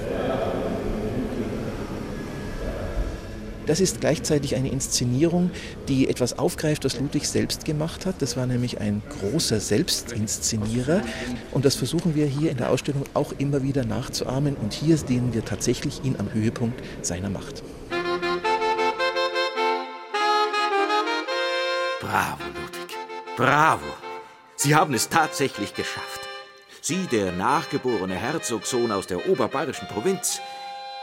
[3.66, 5.50] Das ist gleichzeitig eine Inszenierung,
[5.88, 8.22] die etwas aufgreift, was Ludwig selbst gemacht hat.
[8.22, 11.02] Das war nämlich ein großer Selbstinszenierer.
[11.50, 14.54] Und das versuchen wir hier in der Ausstellung auch immer wieder nachzuahmen.
[14.54, 17.62] Und hier sehen wir tatsächlich ihn am Höhepunkt seiner Macht.
[22.00, 22.96] Bravo, Ludwig.
[23.36, 23.84] Bravo.
[24.54, 26.20] Sie haben es tatsächlich geschafft.
[26.80, 30.40] Sie, der nachgeborene Herzogssohn aus der oberbayerischen Provinz,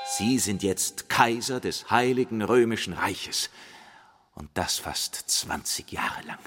[0.05, 3.49] Sie sind jetzt Kaiser des Heiligen Römischen Reiches.
[4.35, 6.39] Und das fast 20 Jahre lang.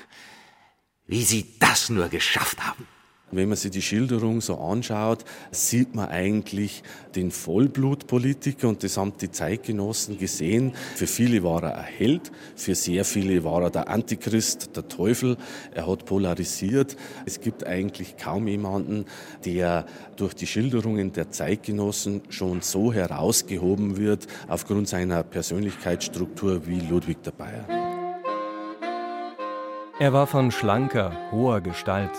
[1.06, 2.86] Wie Sie das nur geschafft haben.
[3.32, 6.84] Wenn man sich die Schilderung so anschaut, sieht man eigentlich
[7.16, 10.74] den Vollblutpolitiker und das haben die Zeitgenossen gesehen.
[10.94, 15.38] Für viele war er ein Held, für sehr viele war er der Antichrist, der Teufel.
[15.74, 16.96] Er hat polarisiert.
[17.24, 19.06] Es gibt eigentlich kaum jemanden,
[19.44, 27.24] der durch die Schilderungen der Zeitgenossen schon so herausgehoben wird aufgrund seiner Persönlichkeitsstruktur wie Ludwig
[27.24, 27.66] der Bayer.
[29.98, 32.12] Er war von schlanker, hoher Gestalt,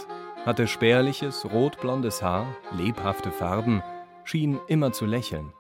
[0.48, 3.84] hatte spärliches, rotblondes Haar, lebhafte Farben,
[4.24, 5.52] schien immer zu lächeln.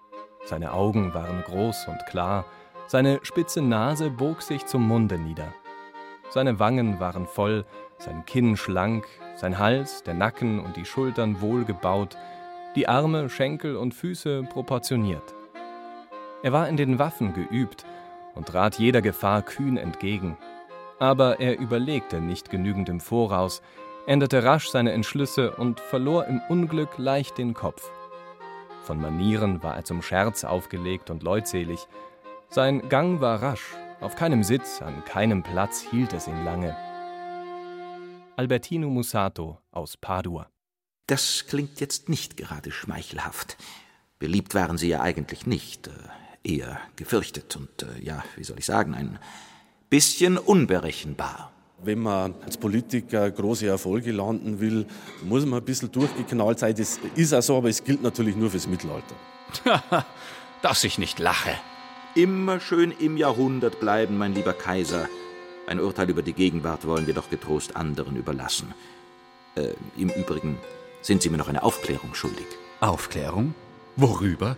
[0.45, 2.45] Seine Augen waren groß und klar,
[2.87, 5.53] seine spitze Nase bog sich zum Munde nieder.
[6.29, 7.65] Seine Wangen waren voll,
[7.97, 12.17] sein Kinn schlank, sein Hals, der Nacken und die Schultern wohlgebaut,
[12.77, 15.35] die Arme, Schenkel und Füße proportioniert.
[16.43, 17.85] Er war in den Waffen geübt
[18.35, 20.37] und trat jeder Gefahr kühn entgegen.
[20.97, 23.61] Aber er überlegte nicht genügend im Voraus,
[24.07, 27.91] änderte rasch seine Entschlüsse und verlor im Unglück leicht den Kopf.
[28.83, 31.85] Von Manieren war er zum Scherz aufgelegt und leutselig.
[32.49, 36.75] Sein Gang war rasch, auf keinem Sitz, an keinem Platz hielt es ihn lange.
[38.37, 40.47] Albertino Musato aus Padua.
[41.07, 43.57] Das klingt jetzt nicht gerade schmeichelhaft.
[44.19, 45.91] Beliebt waren sie ja eigentlich nicht, äh,
[46.43, 49.19] eher gefürchtet und, äh, ja, wie soll ich sagen, ein
[49.89, 51.51] bisschen unberechenbar.
[51.83, 54.87] Wenn man als Politiker große Erfolge landen will,
[55.23, 56.75] muss man ein bisschen durchgeknallt sein.
[56.75, 59.15] Das ist auch so, aber es gilt natürlich nur fürs Mittelalter.
[60.63, 61.51] Dass ich nicht lache.
[62.15, 65.07] Immer schön im Jahrhundert bleiben, mein lieber Kaiser.
[65.67, 68.73] Ein Urteil über die Gegenwart wollen wir doch getrost anderen überlassen.
[69.55, 70.57] Äh, Im Übrigen
[71.01, 72.47] sind Sie mir noch eine Aufklärung schuldig.
[72.79, 73.53] Aufklärung?
[73.95, 74.57] Worüber?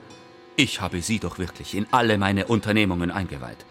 [0.56, 3.66] Ich habe Sie doch wirklich in alle meine Unternehmungen eingeweiht.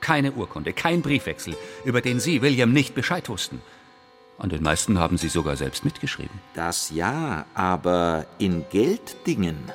[0.00, 3.60] Keine Urkunde, kein Briefwechsel, über den Sie, William, nicht Bescheid wussten.
[4.38, 6.38] An den meisten haben Sie sogar selbst mitgeschrieben.
[6.54, 9.72] Das ja, aber in Gelddingen.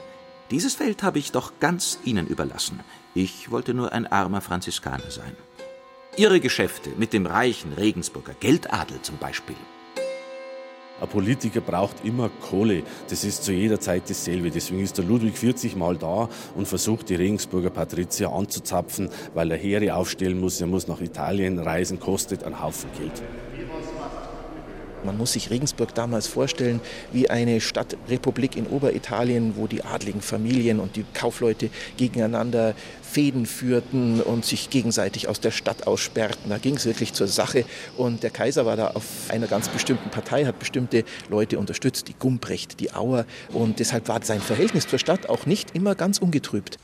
[0.52, 2.80] Dieses Feld habe ich doch ganz Ihnen überlassen.
[3.14, 5.36] Ich wollte nur ein armer Franziskaner sein.
[6.16, 9.56] Ihre Geschäfte mit dem reichen Regensburger Geldadel zum Beispiel.
[11.04, 12.84] Ein Politiker braucht immer Kohle.
[13.10, 14.50] Das ist zu jeder Zeit dasselbe.
[14.52, 19.58] Deswegen ist der Ludwig 40 Mal da und versucht, die Regensburger Patrizier anzuzapfen, weil er
[19.58, 20.62] Heere aufstellen muss.
[20.62, 23.22] Er muss nach Italien reisen, kostet einen Haufen Geld.
[25.06, 26.80] Man muss sich Regensburg damals vorstellen
[27.12, 34.22] wie eine Stadtrepublik in Oberitalien, wo die adligen Familien und die Kaufleute gegeneinander Fäden führten
[34.22, 36.50] und sich gegenseitig aus der Stadt aussperrten.
[36.50, 37.66] Da ging es wirklich zur Sache.
[37.98, 42.16] Und der Kaiser war da auf einer ganz bestimmten Partei, hat bestimmte Leute unterstützt, die
[42.18, 43.26] Gumprecht, die Auer.
[43.52, 46.78] Und deshalb war sein Verhältnis zur Stadt auch nicht immer ganz ungetrübt.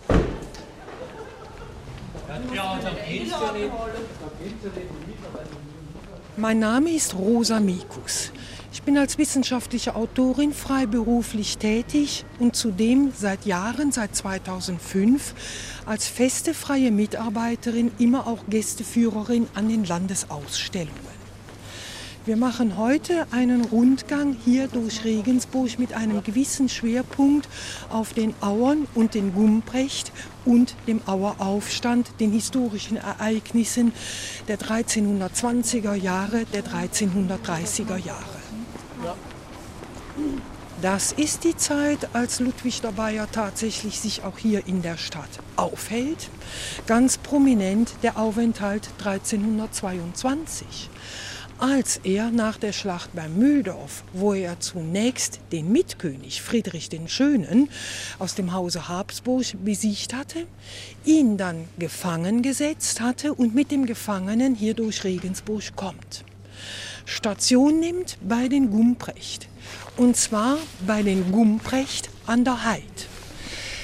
[2.54, 5.09] Ja, da geht's ja nicht.
[6.40, 8.32] Mein Name ist Rosa Mikus.
[8.72, 15.34] Ich bin als wissenschaftliche Autorin freiberuflich tätig und zudem seit Jahren, seit 2005,
[15.86, 21.19] als feste freie Mitarbeiterin immer auch Gästeführerin an den Landesausstellungen.
[22.26, 27.48] Wir machen heute einen Rundgang hier durch Regensburg mit einem gewissen Schwerpunkt
[27.90, 30.12] auf den Auern und den Gumprecht
[30.44, 33.94] und dem Aueraufstand, den historischen Ereignissen
[34.50, 38.40] der 1320er Jahre, der 1330er Jahre.
[40.82, 45.30] Das ist die Zeit, als Ludwig der Bayer tatsächlich sich auch hier in der Stadt
[45.56, 46.30] aufhält.
[46.86, 50.90] Ganz prominent der Aufenthalt 1322
[51.60, 57.70] als er nach der Schlacht bei Mühldorf, wo er zunächst den Mitkönig Friedrich den Schönen
[58.18, 60.46] aus dem Hause Habsburg besiegt hatte,
[61.06, 66.24] ihn dann gefangen gesetzt hatte und mit dem Gefangenen hier durch Regensburg kommt.
[67.06, 69.48] Station nimmt bei den Gumprecht.
[69.98, 73.08] Und zwar bei den Gumprecht an der Heid.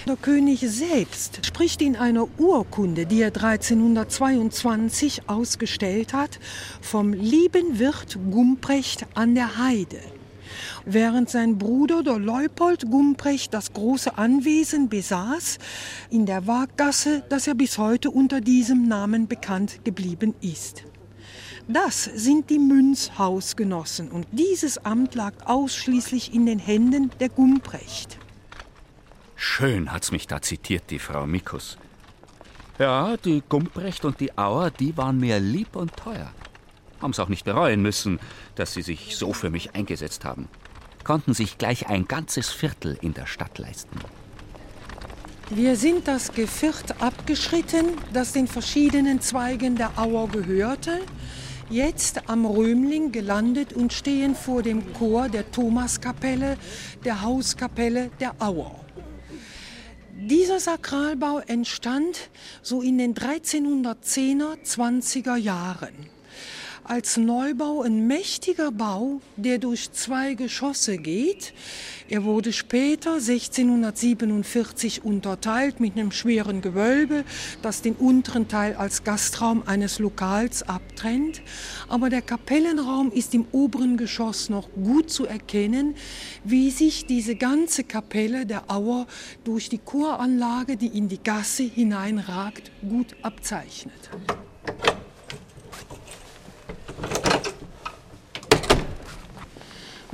[0.07, 6.39] Der König selbst spricht in einer Urkunde, die er 1322 ausgestellt hat,
[6.79, 9.97] vom lieben Wirt Gumprecht an der Heide.
[10.85, 15.57] Während sein Bruder, der Leupold Gumprecht, das große Anwesen besaß
[16.11, 20.83] in der Waaggasse, das er bis heute unter diesem Namen bekannt geblieben ist.
[21.67, 28.19] Das sind die Münzhausgenossen und dieses Amt lag ausschließlich in den Händen der Gumprecht.
[29.35, 31.77] Schön hat's mich da zitiert, die Frau Mikus.
[32.79, 36.31] Ja, die Gumprecht und die Auer, die waren mir lieb und teuer.
[37.01, 38.19] Haben's auch nicht bereuen müssen,
[38.55, 40.47] dass sie sich so für mich eingesetzt haben.
[41.03, 43.99] Konnten sich gleich ein ganzes Viertel in der Stadt leisten.
[45.49, 51.01] Wir sind das Geviert abgeschritten, das den verschiedenen Zweigen der Auer gehörte,
[51.69, 56.57] jetzt am Römling gelandet und stehen vor dem Chor der Thomaskapelle,
[57.03, 58.84] der Hauskapelle der Auer.
[60.17, 62.29] Dieser Sakralbau entstand
[62.61, 66.14] so in den 1310er, 20er Jahren.
[66.87, 71.51] Als Neubau ein mächtiger Bau, der durch zwei Geschosse geht.
[72.09, 77.23] Er wurde später 1647 unterteilt mit einem schweren Gewölbe,
[77.63, 81.41] das den unteren Teil als Gastraum eines Lokals abtrennt.
[81.89, 85.95] Aber der Kapellenraum ist im oberen Geschoss noch gut zu erkennen,
[86.43, 89.07] wie sich diese ganze Kapelle der Auer
[89.43, 94.11] durch die Choranlage, die in die Gasse hineinragt, gut abzeichnet.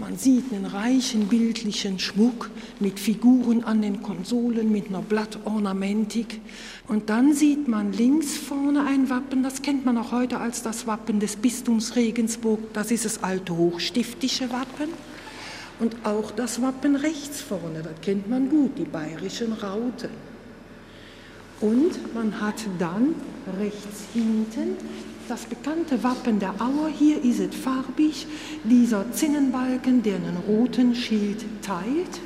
[0.01, 6.41] Man sieht einen reichen bildlichen Schmuck mit Figuren an den Konsolen, mit einer Blattornamentik.
[6.87, 10.87] Und dann sieht man links vorne ein Wappen, das kennt man auch heute als das
[10.87, 12.73] Wappen des Bistums Regensburg.
[12.73, 14.89] Das ist das alte hochstiftische Wappen.
[15.79, 20.09] Und auch das Wappen rechts vorne, das kennt man gut, die bayerischen Rauten.
[21.59, 23.13] Und man hat dann
[23.59, 24.77] rechts hinten
[25.31, 26.89] das bekannte Wappen der Auer.
[26.89, 28.27] Hier ist es farbig,
[28.65, 32.19] dieser Zinnenbalken, der einen roten Schild teilt.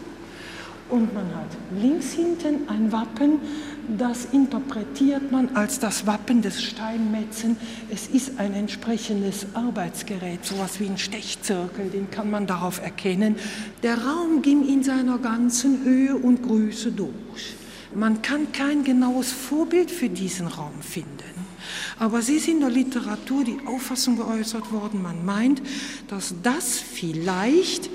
[0.90, 3.40] Und man hat links hinten ein Wappen,
[3.96, 7.58] das interpretiert man als das Wappen des Steinmetzen.
[7.92, 13.36] Es ist ein entsprechendes Arbeitsgerät, sowas wie ein Stechzirkel, den kann man darauf erkennen.
[13.84, 17.56] Der Raum ging in seiner ganzen Höhe und Größe durch.
[17.94, 21.35] Man kann kein genaues Vorbild für diesen Raum finden.
[21.98, 25.62] Aber es ist in der Literatur die Auffassung geäußert worden, man meint,
[26.08, 27.90] dass das vielleicht,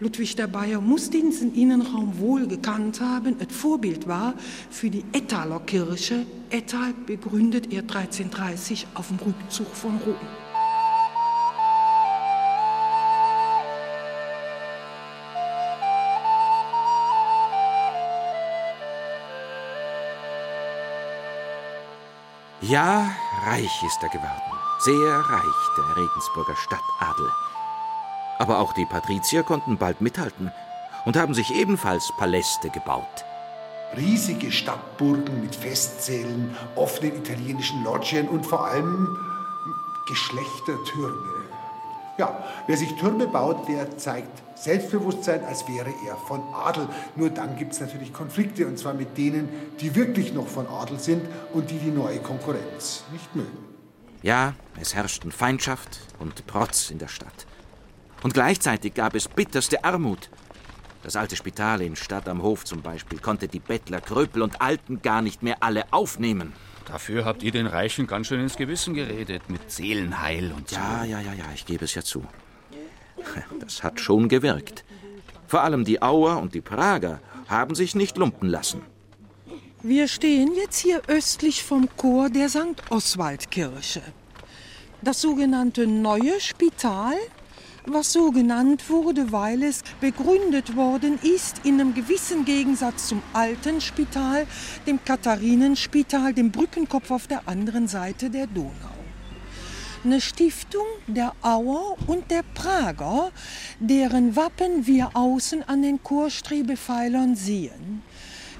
[0.00, 4.34] Ludwig der Bayer muss diesen Innenraum wohl gekannt haben, ein Vorbild war
[4.70, 6.26] für die Ettaler Kirche.
[6.50, 10.14] Ettal begründet er 1330 auf dem Rückzug von Rom.
[22.60, 23.16] Ja,
[23.46, 24.58] reich ist er geworden.
[24.80, 27.30] Sehr reich, der Regensburger Stadtadel.
[28.38, 30.52] Aber auch die Patrizier konnten bald mithalten
[31.04, 33.24] und haben sich ebenfalls Paläste gebaut.
[33.96, 39.16] Riesige Stadtburgen mit Festsälen, offenen italienischen Loggien und vor allem
[40.06, 41.44] Geschlechtertürme.
[42.18, 46.88] Ja, wer sich Türme baut, der zeigt Selbstbewusstsein, als wäre er von Adel.
[47.16, 49.48] Nur dann gibt es natürlich Konflikte, und zwar mit denen,
[49.80, 53.58] die wirklich noch von Adel sind und die die neue Konkurrenz nicht mögen.
[54.22, 57.46] Ja, es herrschten Feindschaft und Protz in der Stadt.
[58.22, 60.28] Und gleichzeitig gab es bitterste Armut.
[61.04, 65.00] Das alte Spital in Stadt am Hof zum Beispiel konnte die Bettler, Kröpel und Alten
[65.02, 66.52] gar nicht mehr alle aufnehmen.
[66.86, 70.76] Dafür habt ihr den Reichen ganz schön ins Gewissen geredet, mit Seelenheil und so.
[70.76, 72.24] Ja, ja, ja, ja, ich gebe es ja zu.
[73.60, 74.84] Das hat schon gewirkt.
[75.46, 78.82] Vor allem die Auer und die Prager haben sich nicht lumpen lassen.
[79.82, 82.82] Wir stehen jetzt hier östlich vom Chor der St.
[82.90, 84.02] Oswald-Kirche.
[85.02, 87.14] Das sogenannte Neue Spital
[87.92, 93.80] was so genannt wurde, weil es begründet worden ist in einem gewissen Gegensatz zum alten
[93.80, 94.46] Spital,
[94.86, 98.97] dem Katharinenspital, dem Brückenkopf auf der anderen Seite der Donau.
[100.04, 103.32] Eine Stiftung der Auer und der Prager,
[103.80, 108.02] deren Wappen wir außen an den Chorstrebepfeilern sehen.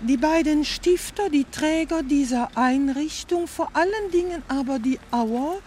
[0.02, 5.58] Die beiden Stifter, die Träger dieser Einrichtung, vor allen Dingen aber die Auer,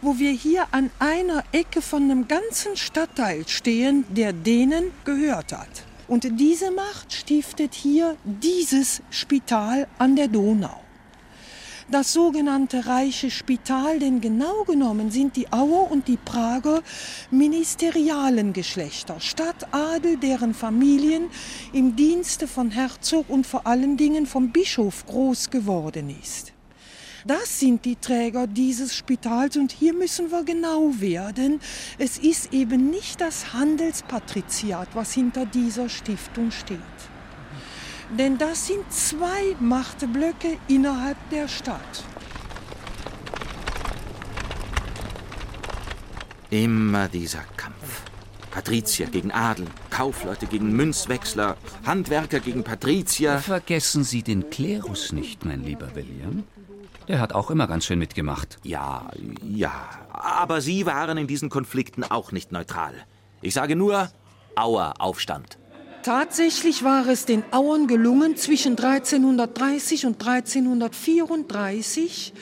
[0.00, 5.84] wo wir hier an einer Ecke von einem ganzen Stadtteil stehen, der denen gehört hat.
[6.06, 10.87] Und diese Macht stiftet hier dieses Spital an der Donau
[11.90, 16.82] das sogenannte Reiche Spital, denn genau genommen sind die Auer und die Prager
[17.30, 21.30] ministerialen Geschlechter, Stadtadel, deren Familien
[21.72, 26.52] im Dienste von Herzog und vor allen Dingen vom Bischof groß geworden ist.
[27.26, 31.60] Das sind die Träger dieses Spitals und hier müssen wir genau werden.
[31.98, 36.78] Es ist eben nicht das Handelspatriziat, was hinter dieser Stiftung steht.
[38.10, 42.04] Denn das sind zwei Machtblöcke innerhalb der Stadt.
[46.50, 48.02] Immer dieser Kampf.
[48.50, 53.38] Patrizier gegen Adel, Kaufleute gegen Münzwechsler, Handwerker gegen Patrizier.
[53.38, 56.44] Vergessen Sie den Klerus nicht, mein lieber William.
[57.06, 58.58] Der hat auch immer ganz schön mitgemacht.
[58.62, 59.10] Ja,
[59.42, 59.72] ja.
[60.10, 62.94] Aber Sie waren in diesen Konflikten auch nicht neutral.
[63.42, 64.10] Ich sage nur
[64.56, 65.58] Auer Aufstand.
[66.08, 72.32] Tatsächlich war es den Auern gelungen, zwischen 1330 und 1334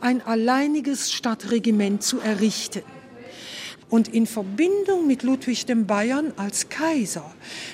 [0.00, 2.80] ein alleiniges Stadtregiment zu errichten.
[3.90, 7.30] Und in Verbindung mit Ludwig dem Bayern als Kaiser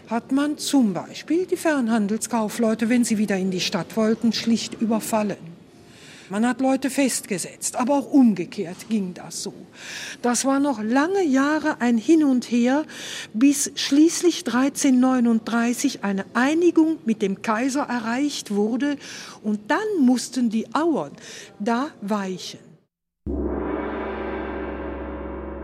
[0.09, 5.56] hat man zum Beispiel die Fernhandelskaufleute, wenn sie wieder in die Stadt wollten, schlicht überfallen.
[6.29, 9.55] Man hat Leute festgesetzt, aber auch umgekehrt ging das so.
[10.23, 12.85] Das war noch lange Jahre ein Hin und Her,
[13.33, 18.97] bis schließlich 1339 eine Einigung mit dem Kaiser erreicht wurde
[19.43, 21.13] und dann mussten die Auern
[21.61, 22.61] da weichen.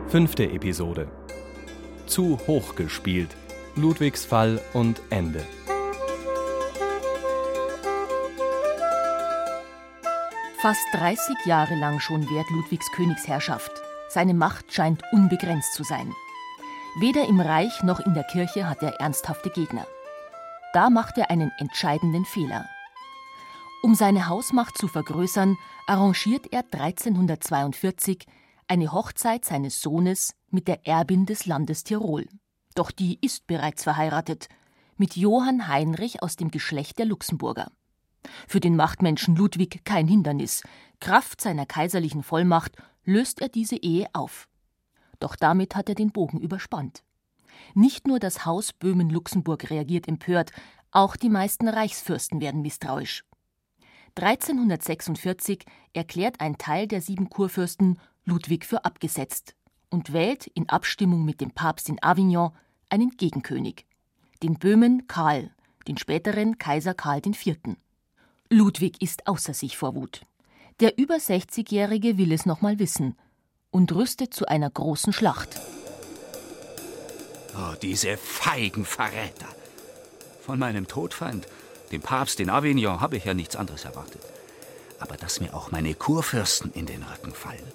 [0.08, 1.08] Fünfte Episode.
[2.06, 3.30] Zu hoch gespielt.
[3.74, 5.42] Ludwigs Fall und Ende.
[10.62, 13.72] Fast 30 Jahre lang schon währt Ludwigs Königsherrschaft.
[14.08, 16.14] Seine Macht scheint unbegrenzt zu sein.
[17.00, 19.88] Weder im Reich noch in der Kirche hat er ernsthafte Gegner.
[20.72, 22.68] Da macht er einen entscheidenden Fehler.
[23.82, 25.58] Um seine Hausmacht zu vergrößern,
[25.88, 28.24] arrangiert er 1342
[28.68, 32.28] eine Hochzeit seines Sohnes mit der Erbin des Landes Tirol.
[32.76, 34.48] Doch die ist bereits verheiratet
[34.96, 37.72] mit Johann Heinrich aus dem Geschlecht der Luxemburger.
[38.46, 40.62] Für den Machtmenschen Ludwig kein Hindernis.
[41.00, 44.48] Kraft seiner kaiserlichen Vollmacht löst er diese Ehe auf.
[45.18, 47.02] Doch damit hat er den Bogen überspannt.
[47.74, 50.52] Nicht nur das Haus Böhmen-Luxemburg reagiert empört,
[50.90, 53.24] auch die meisten Reichsfürsten werden misstrauisch.
[54.14, 55.64] 1346
[55.94, 59.54] erklärt ein Teil der sieben Kurfürsten Ludwig für abgesetzt
[59.90, 62.52] und wählt in Abstimmung mit dem Papst in Avignon
[62.90, 63.86] einen Gegenkönig,
[64.42, 65.50] den Böhmen Karl,
[65.88, 67.56] den späteren Kaiser Karl IV.
[68.52, 70.20] Ludwig ist außer sich vor Wut.
[70.80, 73.16] Der über 60-Jährige will es nochmal wissen
[73.70, 75.60] und rüstet zu einer großen Schlacht.
[77.56, 79.48] Oh, diese feigen Verräter!
[80.42, 81.46] Von meinem Todfeind,
[81.92, 84.20] dem Papst in Avignon, habe ich ja nichts anderes erwartet.
[84.98, 87.72] Aber dass mir auch meine Kurfürsten in den Rücken fallen.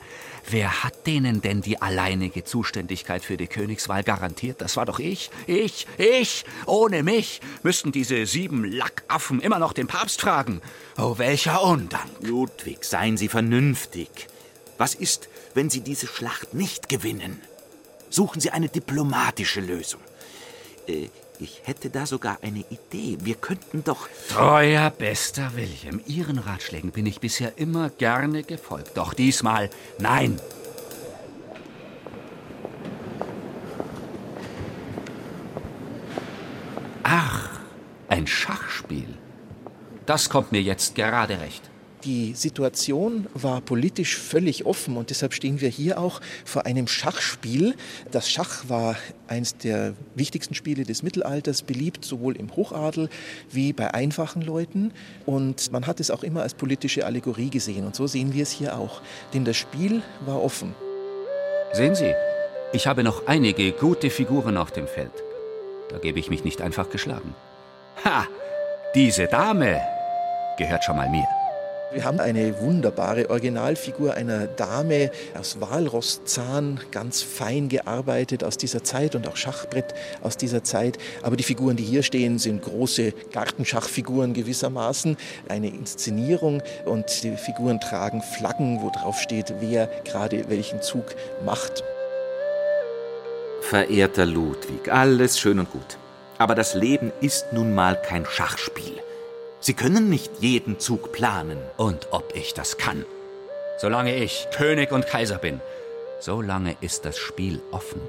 [0.50, 4.62] Wer hat denen denn die alleinige Zuständigkeit für die Königswahl garantiert?
[4.62, 6.46] Das war doch ich, ich, ich.
[6.66, 10.62] Ohne mich müssten diese sieben Lackaffen immer noch den Papst fragen.
[10.98, 12.10] Oh, welcher Undank.
[12.22, 14.10] Ludwig, seien Sie vernünftig.
[14.78, 17.42] Was ist, wenn Sie diese Schlacht nicht gewinnen?
[18.10, 20.00] Suchen Sie eine diplomatische Lösung.
[20.88, 21.10] Äh,
[21.40, 23.18] ich hätte da sogar eine Idee.
[23.22, 24.08] Wir könnten doch.
[24.30, 28.98] Treuer bester William, Ihren Ratschlägen bin ich bisher immer gerne gefolgt.
[28.98, 29.70] Doch diesmal
[30.00, 30.40] nein.
[37.04, 37.50] Ach,
[38.10, 39.18] ein Schachspiel.
[40.06, 41.70] Das kommt mir jetzt gerade recht.
[42.04, 47.76] Die Situation war politisch völlig offen und deshalb stehen wir hier auch vor einem Schachspiel.
[48.12, 48.96] Das Schach war
[49.28, 53.10] eines der wichtigsten Spiele des Mittelalters, beliebt sowohl im Hochadel
[53.50, 54.92] wie bei einfachen Leuten.
[55.26, 57.86] Und man hat es auch immer als politische Allegorie gesehen.
[57.86, 59.02] Und so sehen wir es hier auch.
[59.34, 60.76] Denn das Spiel war offen.
[61.74, 62.14] Sehen Sie,
[62.74, 65.12] ich habe noch einige gute Figuren auf dem Feld.
[65.90, 67.34] Da gebe ich mich nicht einfach geschlagen.
[68.06, 68.28] Ha!
[68.94, 69.82] Diese Dame
[70.58, 71.28] gehört schon mal mir.
[71.90, 75.10] Wir haben eine wunderbare Originalfigur einer Dame
[75.40, 80.98] aus Walrosszahn, ganz fein gearbeitet aus dieser Zeit und auch Schachbrett aus dieser Zeit.
[81.24, 85.16] Aber die Figuren, die hier stehen, sind große Gartenschachfiguren gewissermaßen,
[85.48, 91.16] eine Inszenierung und die Figuren tragen Flaggen, wo drauf steht, wer gerade welchen Zug
[91.46, 91.86] macht.
[93.62, 95.98] Verehrter Ludwig, alles schön und gut.
[96.38, 99.07] Aber das Leben ist nun mal kein Schachspiel.
[99.60, 101.58] Sie können nicht jeden Zug planen.
[101.78, 103.06] Und ob ich das kann.
[103.80, 105.62] Solange ich König und Kaiser bin,
[106.20, 108.02] solange ist das Spiel offen.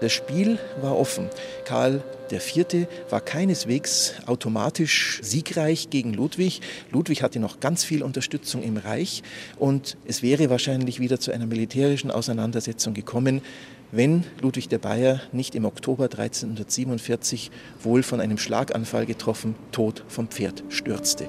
[0.00, 1.30] Das Spiel war offen.
[1.64, 2.86] Karl IV.
[3.08, 6.60] war keineswegs automatisch siegreich gegen Ludwig.
[6.90, 9.22] Ludwig hatte noch ganz viel Unterstützung im Reich
[9.56, 13.40] und es wäre wahrscheinlich wieder zu einer militärischen Auseinandersetzung gekommen,
[13.92, 17.50] wenn Ludwig der Bayer nicht im Oktober 1347
[17.82, 21.28] wohl von einem Schlaganfall getroffen tot vom Pferd stürzte.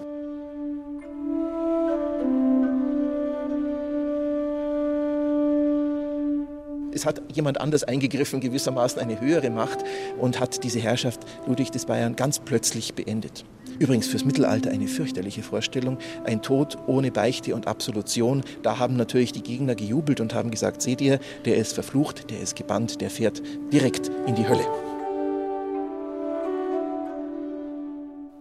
[6.97, 9.86] es hat jemand anders eingegriffen, gewissermaßen eine höhere Macht
[10.20, 13.45] und hat diese Herrschaft Ludwig des Bayern ganz plötzlich beendet.
[13.80, 15.97] Übrigens fürs Mittelalter eine fürchterliche Vorstellung.
[16.23, 18.43] Ein Tod ohne Beichte und Absolution.
[18.63, 22.39] Da haben natürlich die Gegner gejubelt und haben gesagt, seht ihr, der ist verflucht, der
[22.39, 24.65] ist gebannt, der fährt direkt in die Hölle.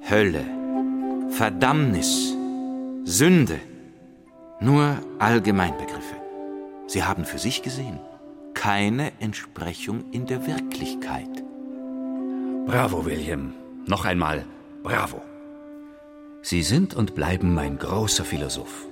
[0.09, 0.45] Hölle,
[1.30, 2.34] Verdammnis,
[3.05, 3.59] Sünde,
[4.61, 6.16] nur Allgemeinbegriffe.
[6.87, 7.99] Sie haben für sich gesehen
[8.55, 11.28] keine Entsprechung in der Wirklichkeit.
[12.66, 13.53] Bravo, William.
[13.87, 14.45] Noch einmal
[14.87, 15.20] bravo.
[16.43, 18.87] Sie sind und bleiben mein großer Philosoph.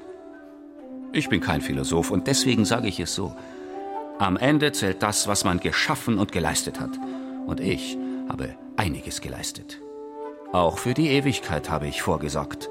[1.13, 3.33] Ich bin kein Philosoph und deswegen sage ich es so.
[4.19, 6.91] Am Ende zählt das, was man geschaffen und geleistet hat.
[7.47, 7.97] Und ich
[8.29, 9.81] habe einiges geleistet.
[10.53, 12.69] Auch für die Ewigkeit habe ich vorgesorgt.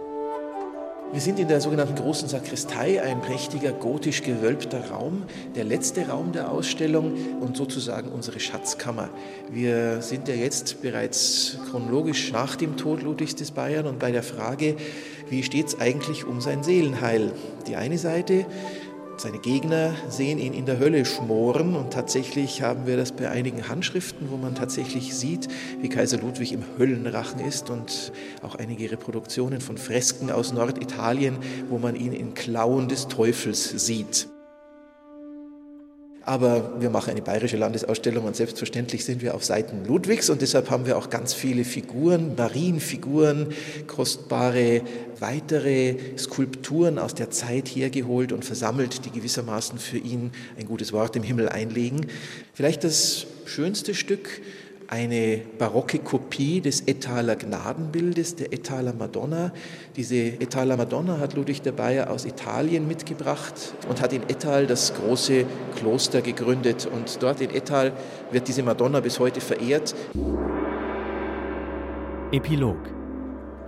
[1.14, 6.32] Wir sind in der sogenannten großen Sakristei, ein prächtiger gotisch gewölbter Raum, der letzte Raum
[6.32, 9.10] der Ausstellung und sozusagen unsere Schatzkammer.
[9.52, 14.24] Wir sind ja jetzt bereits chronologisch nach dem Tod Ludwigs des Bayern und bei der
[14.24, 14.76] Frage,
[15.30, 17.32] wie steht es eigentlich um sein Seelenheil?
[17.68, 18.48] Die eine Seite
[19.18, 23.68] seine Gegner sehen ihn in der Hölle schmoren und tatsächlich haben wir das bei einigen
[23.68, 25.48] Handschriften, wo man tatsächlich sieht,
[25.80, 28.12] wie Kaiser Ludwig im Höllenrachen ist und
[28.42, 31.38] auch einige Reproduktionen von Fresken aus Norditalien,
[31.70, 34.33] wo man ihn in Klauen des Teufels sieht.
[36.26, 40.70] Aber wir machen eine bayerische Landesausstellung und selbstverständlich sind wir auf Seiten Ludwigs und deshalb
[40.70, 43.48] haben wir auch ganz viele Figuren, Marienfiguren,
[43.88, 44.84] kostbare
[45.20, 51.18] weitere Skulpturen aus der Zeit hergeholt und versammelt, die gewissermaßen für ihn ein gutes Wort
[51.18, 52.08] im Himmel einlegen.
[52.54, 54.42] Vielleicht das schönste Stück
[54.88, 59.52] eine barocke Kopie des Etaler Gnadenbildes, der Etaler Madonna.
[59.96, 64.94] Diese Etaler Madonna hat Ludwig der Bayer aus Italien mitgebracht und hat in Ettal das
[64.94, 66.86] große Kloster gegründet.
[66.86, 67.94] Und dort in Ettal
[68.32, 69.96] wird diese Madonna bis heute verehrt.
[72.32, 72.80] Epilog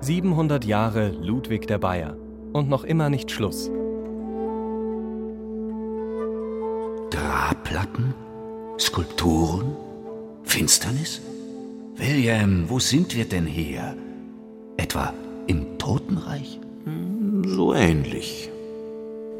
[0.01, 2.18] 700 Jahre Ludwig der Bayer
[2.53, 3.70] und noch immer nicht Schluss.
[7.11, 8.13] Grabplatten?
[8.80, 9.84] Skulpturen?
[10.45, 11.21] Finsternis?
[11.97, 13.95] William, wo sind wir denn hier?
[14.77, 15.13] Etwa
[15.47, 16.59] im Totenreich?
[16.85, 18.49] Hm, so ähnlich.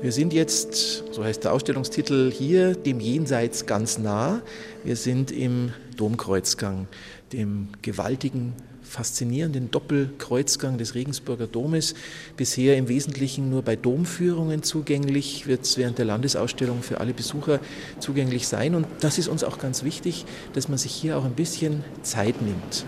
[0.02, 4.42] Wir sind jetzt, so heißt der Ausstellungstitel, hier dem Jenseits ganz nah.
[4.84, 6.88] Wir sind im Domkreuzgang,
[7.34, 8.54] dem gewaltigen
[8.86, 11.96] faszinierenden Doppelkreuzgang des Regensburger Domes.
[12.38, 17.60] Bisher im Wesentlichen nur bei Domführungen zugänglich, wird es während der Landesausstellung für alle Besucher
[18.00, 18.76] zugänglich sein.
[18.76, 22.42] Und das ist uns auch ganz wichtig, dass man sich hier auch ein bisschen Zeit
[22.42, 22.86] nimmt.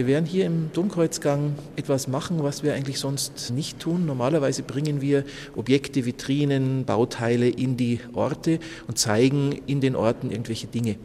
[0.00, 4.06] Wir werden hier im Domkreuzgang etwas machen, was wir eigentlich sonst nicht tun.
[4.06, 5.24] Normalerweise bringen wir
[5.56, 10.96] Objekte, Vitrinen, Bauteile in die Orte und zeigen in den Orten irgendwelche Dinge.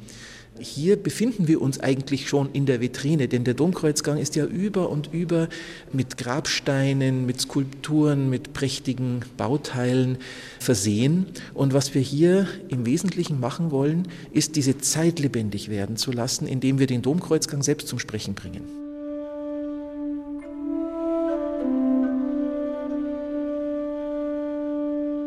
[0.59, 4.89] Hier befinden wir uns eigentlich schon in der Vitrine, denn der Domkreuzgang ist ja über
[4.89, 5.49] und über
[5.91, 10.19] mit Grabsteinen, mit Skulpturen, mit prächtigen Bauteilen
[10.61, 11.25] versehen.
[11.53, 16.47] Und was wir hier im Wesentlichen machen wollen, ist diese Zeit lebendig werden zu lassen,
[16.47, 18.84] indem wir den Domkreuzgang selbst zum Sprechen bringen.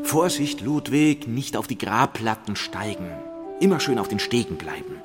[0.09, 3.11] Vorsicht, Ludwig, nicht auf die Grabplatten steigen.
[3.61, 5.03] Immer schön auf den Stegen bleiben.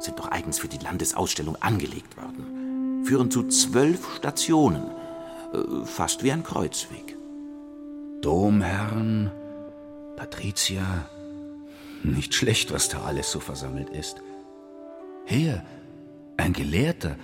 [0.00, 3.04] Sind doch eigens für die Landesausstellung angelegt worden.
[3.04, 4.90] Führen zu zwölf Stationen.
[5.52, 7.16] Äh, fast wie ein Kreuzweg.
[8.22, 9.30] Domherren,
[10.16, 10.82] Patrizier.
[12.02, 14.16] Nicht schlecht, was da alles so versammelt ist.
[15.26, 15.62] Hier,
[16.36, 17.14] ein Gelehrter,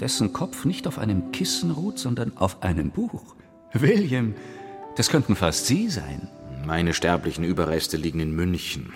[0.00, 3.36] dessen Kopf nicht auf einem Kissen ruht, sondern auf einem Buch.
[3.72, 4.34] William,
[4.96, 6.28] das könnten fast Sie sein.
[6.66, 8.92] Meine sterblichen Überreste liegen in München.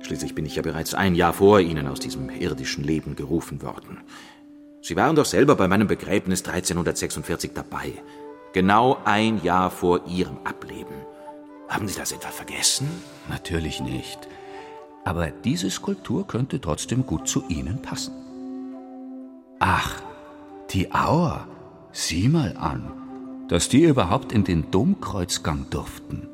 [0.00, 3.98] Schließlich bin ich ja bereits ein Jahr vor Ihnen aus diesem irdischen Leben gerufen worden.
[4.80, 7.92] Sie waren doch selber bei meinem Begräbnis 1346 dabei.
[8.52, 10.96] Genau ein Jahr vor Ihrem Ableben.
[11.68, 12.88] Haben Sie das etwa vergessen?
[13.28, 14.18] Natürlich nicht.
[15.04, 18.14] Aber diese Skulptur könnte trotzdem gut zu Ihnen passen.
[19.60, 20.02] Ach,
[20.70, 21.46] die Auer.
[21.92, 26.31] Sieh mal an, dass die überhaupt in den Domkreuzgang durften.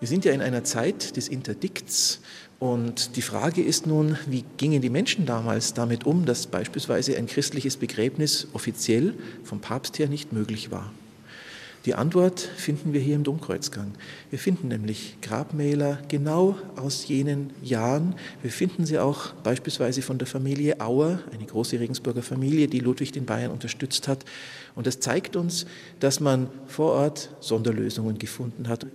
[0.00, 2.20] Wir sind ja in einer Zeit des Interdikts
[2.60, 7.26] und die Frage ist nun, wie gingen die Menschen damals damit um, dass beispielsweise ein
[7.26, 10.92] christliches Begräbnis offiziell vom Papst her nicht möglich war?
[11.84, 13.92] Die Antwort finden wir hier im Domkreuzgang.
[14.30, 18.14] Wir finden nämlich Grabmäler genau aus jenen Jahren.
[18.42, 23.10] Wir finden sie auch beispielsweise von der Familie Auer, eine große Regensburger Familie, die Ludwig
[23.10, 24.24] den Bayern unterstützt hat.
[24.76, 25.66] Und das zeigt uns,
[25.98, 28.86] dass man vor Ort Sonderlösungen gefunden hat.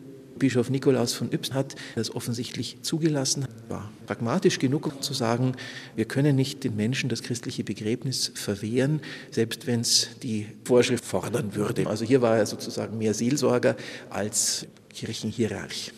[0.44, 5.54] Bischof Nikolaus von Yps hat das offensichtlich zugelassen, war pragmatisch genug, um zu sagen,
[5.96, 9.00] wir können nicht den Menschen das christliche Begräbnis verwehren,
[9.32, 11.88] selbst wenn es die Vorschrift fordern würde.
[11.88, 13.78] Also hier war er sozusagen mehr Seelsorger
[14.10, 15.94] als Kirchenhierarch.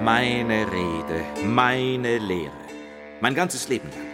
[0.00, 2.52] Meine Rede, meine Lehre,
[3.20, 4.06] mein ganzes Leben lang.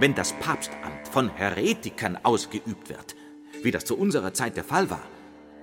[0.00, 3.14] Wenn das Papstamt von Heretikern ausgeübt wird,
[3.62, 5.06] wie das zu unserer Zeit der Fall war,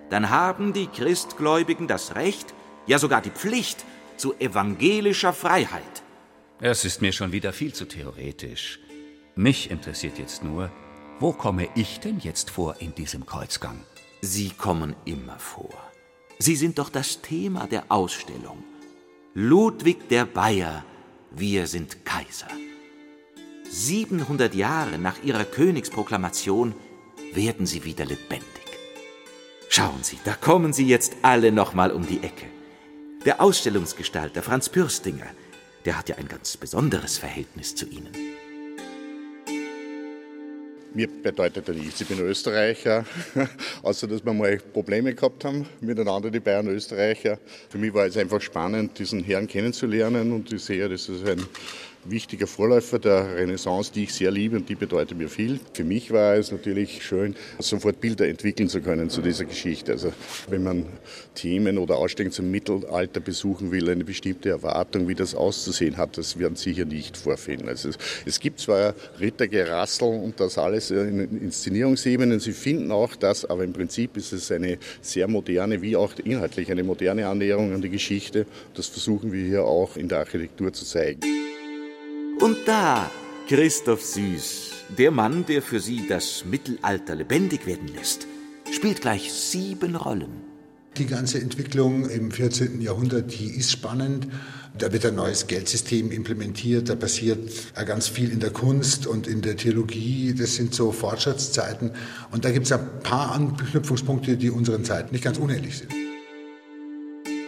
[0.10, 2.54] dann haben die Christgläubigen das Recht,
[2.88, 3.86] ja sogar die Pflicht
[4.18, 6.04] zu evangelischer Freiheit.
[6.60, 8.80] Es ist mir schon wieder viel zu theoretisch.
[9.36, 10.72] Mich interessiert jetzt nur,
[11.20, 13.80] wo komme ich denn jetzt vor in diesem Kreuzgang?
[14.22, 15.74] Sie kommen immer vor.
[16.40, 18.64] Sie sind doch das Thema der Ausstellung.
[19.34, 20.84] Ludwig der Bayer,
[21.32, 22.48] wir sind Kaiser.
[23.70, 26.74] 700 Jahre nach ihrer Königsproklamation
[27.34, 28.59] werden sie wieder lebendig.
[29.72, 32.48] Schauen Sie, da kommen Sie jetzt alle nochmal um die Ecke.
[33.24, 35.28] Der Ausstellungsgestalter Franz Pürstinger,
[35.86, 38.10] der hat ja ein ganz besonderes Verhältnis zu Ihnen.
[40.96, 42.02] Mir bedeutet er nichts.
[42.02, 43.06] Ich bin Österreicher,
[43.84, 47.38] außer dass wir mal Probleme gehabt haben miteinander, die Bayern Österreicher.
[47.70, 51.46] Für mich war es einfach spannend, diesen Herrn kennenzulernen und ich sehe, das ist ein
[52.06, 55.60] wichtiger Vorläufer der Renaissance, die ich sehr liebe und die bedeutet mir viel.
[55.74, 59.92] Für mich war es natürlich schön, sofort Bilder entwickeln zu können zu dieser Geschichte.
[59.92, 60.14] Also
[60.50, 60.86] wenn man
[61.36, 66.40] Themen oder Ausstellungen zum Mittelalter besuchen will, eine bestimmte Erwartung, wie das auszusehen hat, das
[66.40, 67.68] werden sicher nicht vorfinden.
[67.68, 67.90] Also
[68.26, 73.74] es gibt zwar Rittergerassel und das alles in Inszenierungsebenen, sie finden auch das, aber im
[73.74, 78.46] Prinzip ist es eine sehr moderne, wie auch inhaltlich eine moderne Annäherung an die Geschichte.
[78.74, 81.39] Das versuchen wir hier auch in der Architektur zu zeigen.
[82.42, 83.12] Und da
[83.50, 88.28] Christoph Süß, der Mann, der für Sie das Mittelalter lebendig werden lässt,
[88.72, 90.42] spielt gleich sieben Rollen.
[90.98, 92.80] Die ganze Entwicklung im 14.
[92.80, 94.28] Jahrhundert, die ist spannend.
[94.78, 99.42] Da wird ein neues Geldsystem implementiert, da passiert ganz viel in der Kunst und in
[99.42, 100.34] der Theologie.
[100.34, 101.92] Das sind so Fortschrittszeiten.
[102.32, 105.94] Und da gibt es ein paar Anknüpfungspunkte, die unseren Zeiten nicht ganz unähnlich sind.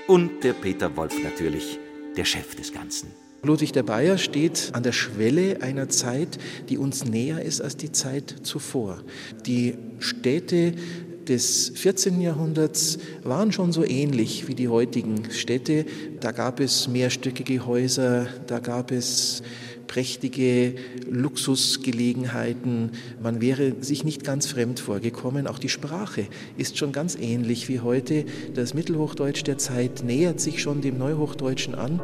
[0.07, 1.79] Und der Peter Wolf natürlich,
[2.17, 3.30] der Chef des Ganzen.
[3.43, 6.37] Ludwig der Bayer steht an der Schwelle einer Zeit,
[6.69, 9.01] die uns näher ist als die Zeit zuvor.
[9.47, 10.73] Die Städte
[11.27, 12.21] des 14.
[12.21, 15.85] Jahrhunderts waren schon so ähnlich wie die heutigen Städte.
[16.19, 19.41] Da gab es mehrstöckige Häuser, da gab es
[19.87, 20.75] prächtige
[21.09, 22.91] Luxusgelegenheiten.
[23.23, 25.47] Man wäre sich nicht ganz fremd vorgekommen.
[25.47, 26.27] Auch die Sprache
[26.57, 28.23] ist schon ganz ähnlich wie heute.
[28.53, 31.99] Das Mittelhochdeutsch der Zeit nähert sich schon dem Neuhochdeutschen an.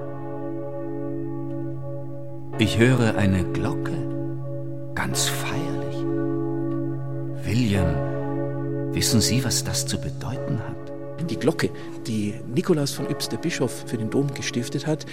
[2.59, 3.93] Ich höre eine Glocke,
[4.95, 5.97] ganz feierlich.
[7.45, 11.29] William, wissen Sie, was das zu bedeuten hat?
[11.29, 11.69] Die Glocke,
[12.07, 15.05] die Nikolaus von Yps, der Bischof, für den Dom gestiftet hat,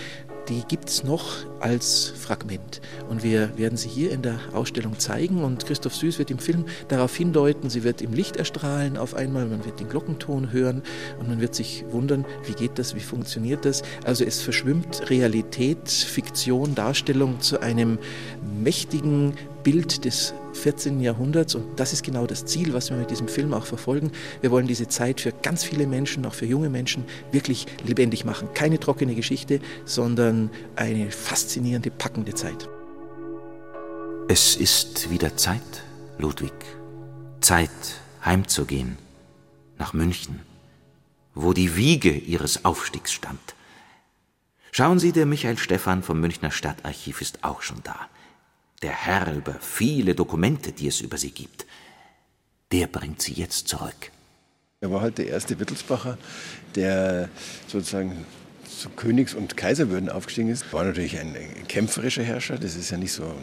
[0.49, 2.81] die gibt es noch als Fragment.
[3.09, 5.43] Und wir werden sie hier in der Ausstellung zeigen.
[5.43, 9.47] Und Christoph Süß wird im Film darauf hindeuten, sie wird im Licht erstrahlen auf einmal,
[9.47, 10.83] man wird den Glockenton hören
[11.19, 13.83] und man wird sich wundern, wie geht das, wie funktioniert das.
[14.05, 17.99] Also es verschwimmt Realität, Fiktion, Darstellung zu einem
[18.63, 21.01] mächtigen Bild des 14.
[21.01, 21.55] Jahrhunderts.
[21.55, 24.13] Und das ist genau das Ziel, was wir mit diesem Film auch verfolgen.
[24.41, 28.49] Wir wollen diese Zeit für ganz viele Menschen, auch für junge Menschen, wirklich lebendig machen.
[28.55, 32.69] Keine trockene Geschichte, sondern eine faszinierende, packende Zeit.
[34.29, 35.61] Es ist wieder Zeit,
[36.19, 36.55] Ludwig.
[37.41, 37.71] Zeit,
[38.25, 38.97] heimzugehen.
[39.79, 40.41] Nach München,
[41.35, 43.41] wo die Wiege Ihres Aufstiegs stand.
[44.71, 48.09] Schauen Sie, der Michael Stephan vom Münchner Stadtarchiv ist auch schon da
[48.85, 51.65] der Herr über viele Dokumente, die es über sie gibt,
[52.71, 54.11] der bringt sie jetzt zurück.
[54.83, 56.19] Er war halt der erste Wittelsbacher,
[56.75, 57.31] der
[57.67, 58.27] sozusagen
[58.69, 60.71] zu Königs- und Kaiserwürden aufgestiegen ist.
[60.71, 61.35] War natürlich ein,
[61.67, 63.35] kämpferischer Herrscher, das ist ja nicht so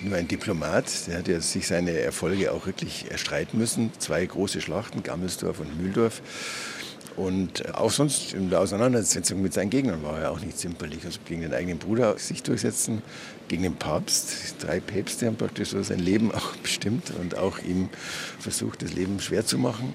[0.00, 1.08] nur ein Diplomat.
[1.08, 3.90] Der hat ja sich seine Erfolge auch wirklich erstreiten müssen.
[3.98, 6.22] Zwei große Schlachten, Gammelsdorf und Mühldorf.
[7.16, 11.04] Und auch sonst in der Auseinandersetzung mit seinen Gegnern war er auch nicht zimperlich.
[11.04, 13.02] Also gegen den eigenen Bruder sich durchsetzen,
[13.52, 14.56] gegen den Papst.
[14.60, 17.90] Drei Päpste haben praktisch so sein Leben auch bestimmt und auch ihm
[18.38, 19.94] versucht, das Leben schwer zu machen.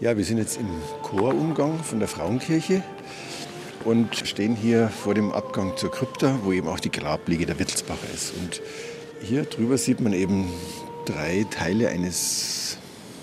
[0.00, 0.66] Ja, wir sind jetzt im
[1.02, 2.82] Chorumgang von der Frauenkirche
[3.84, 8.08] und stehen hier vor dem Abgang zur Krypta, wo eben auch die Grabliege der Wittelsbacher
[8.14, 8.32] ist.
[8.34, 8.62] Und
[9.20, 10.50] hier drüber sieht man eben
[11.04, 12.78] drei Teile eines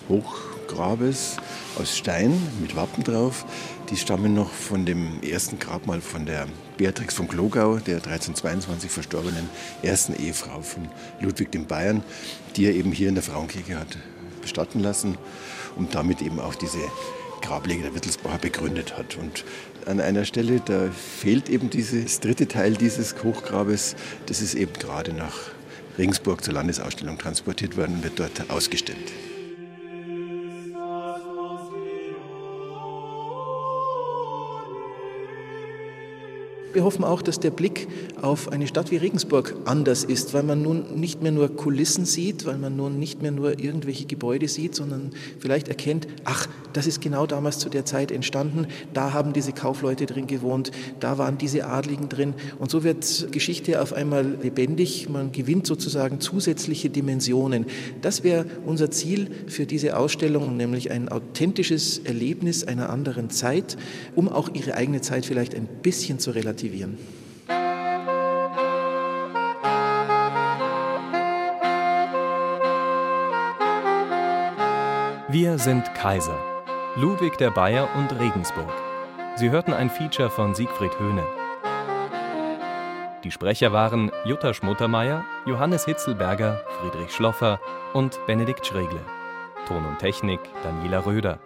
[0.07, 1.37] Hochgrabes
[1.79, 3.45] aus Stein mit Wappen drauf.
[3.89, 9.49] Die stammen noch von dem ersten Grabmal von der Beatrix von Glogau, der 1322 verstorbenen
[9.81, 10.87] ersten Ehefrau von
[11.19, 12.03] Ludwig dem Bayern,
[12.55, 13.97] die er eben hier in der Frauenkirche hat
[14.41, 15.17] bestatten lassen
[15.75, 16.79] und damit eben auch diese
[17.41, 19.17] Grablege der Wittelsbacher begründet hat.
[19.17, 19.43] Und
[19.85, 23.95] an einer Stelle, da fehlt eben dieses dritte Teil dieses Hochgrabes.
[24.25, 25.35] Das ist eben gerade nach
[25.97, 29.11] Regensburg zur Landesausstellung transportiert worden und wird dort ausgestellt.
[36.71, 37.87] Wir hoffen auch, dass der Blick
[38.21, 42.45] auf eine Stadt wie Regensburg anders ist, weil man nun nicht mehr nur Kulissen sieht,
[42.45, 45.09] weil man nun nicht mehr nur irgendwelche Gebäude sieht, sondern
[45.39, 50.05] vielleicht erkennt, ach, das ist genau damals zu der Zeit entstanden, da haben diese Kaufleute
[50.05, 52.35] drin gewohnt, da waren diese Adligen drin.
[52.59, 57.65] Und so wird Geschichte auf einmal lebendig, man gewinnt sozusagen zusätzliche Dimensionen.
[58.03, 63.75] Das wäre unser Ziel für diese Ausstellung, nämlich ein authentisches Erlebnis einer anderen Zeit,
[64.15, 66.97] um auch ihre eigene Zeit vielleicht ein bisschen zu relativieren relativieren.
[75.31, 76.37] Wir sind Kaiser.
[76.95, 78.73] Ludwig der Bayer und Regensburg.
[79.35, 81.23] Sie hörten ein Feature von Siegfried Höhne.
[83.23, 87.59] Die Sprecher waren Jutta Schmuttermeier, Johannes Hitzelberger, Friedrich Schloffer
[87.93, 89.01] und Benedikt Schregle.
[89.67, 91.39] Ton und Technik Daniela Röder.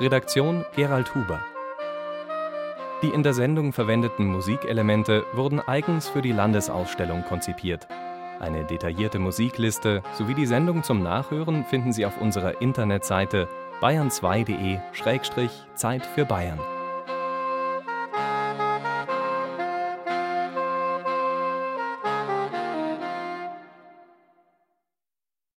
[0.00, 1.40] Redaktion Gerald Huber.
[3.02, 7.86] Die in der Sendung verwendeten Musikelemente wurden eigens für die Landesausstellung konzipiert.
[8.40, 13.46] Eine detaillierte Musikliste sowie die Sendung zum Nachhören finden Sie auf unserer Internetseite
[13.80, 16.58] bayern2.de-Zeit für Bayern.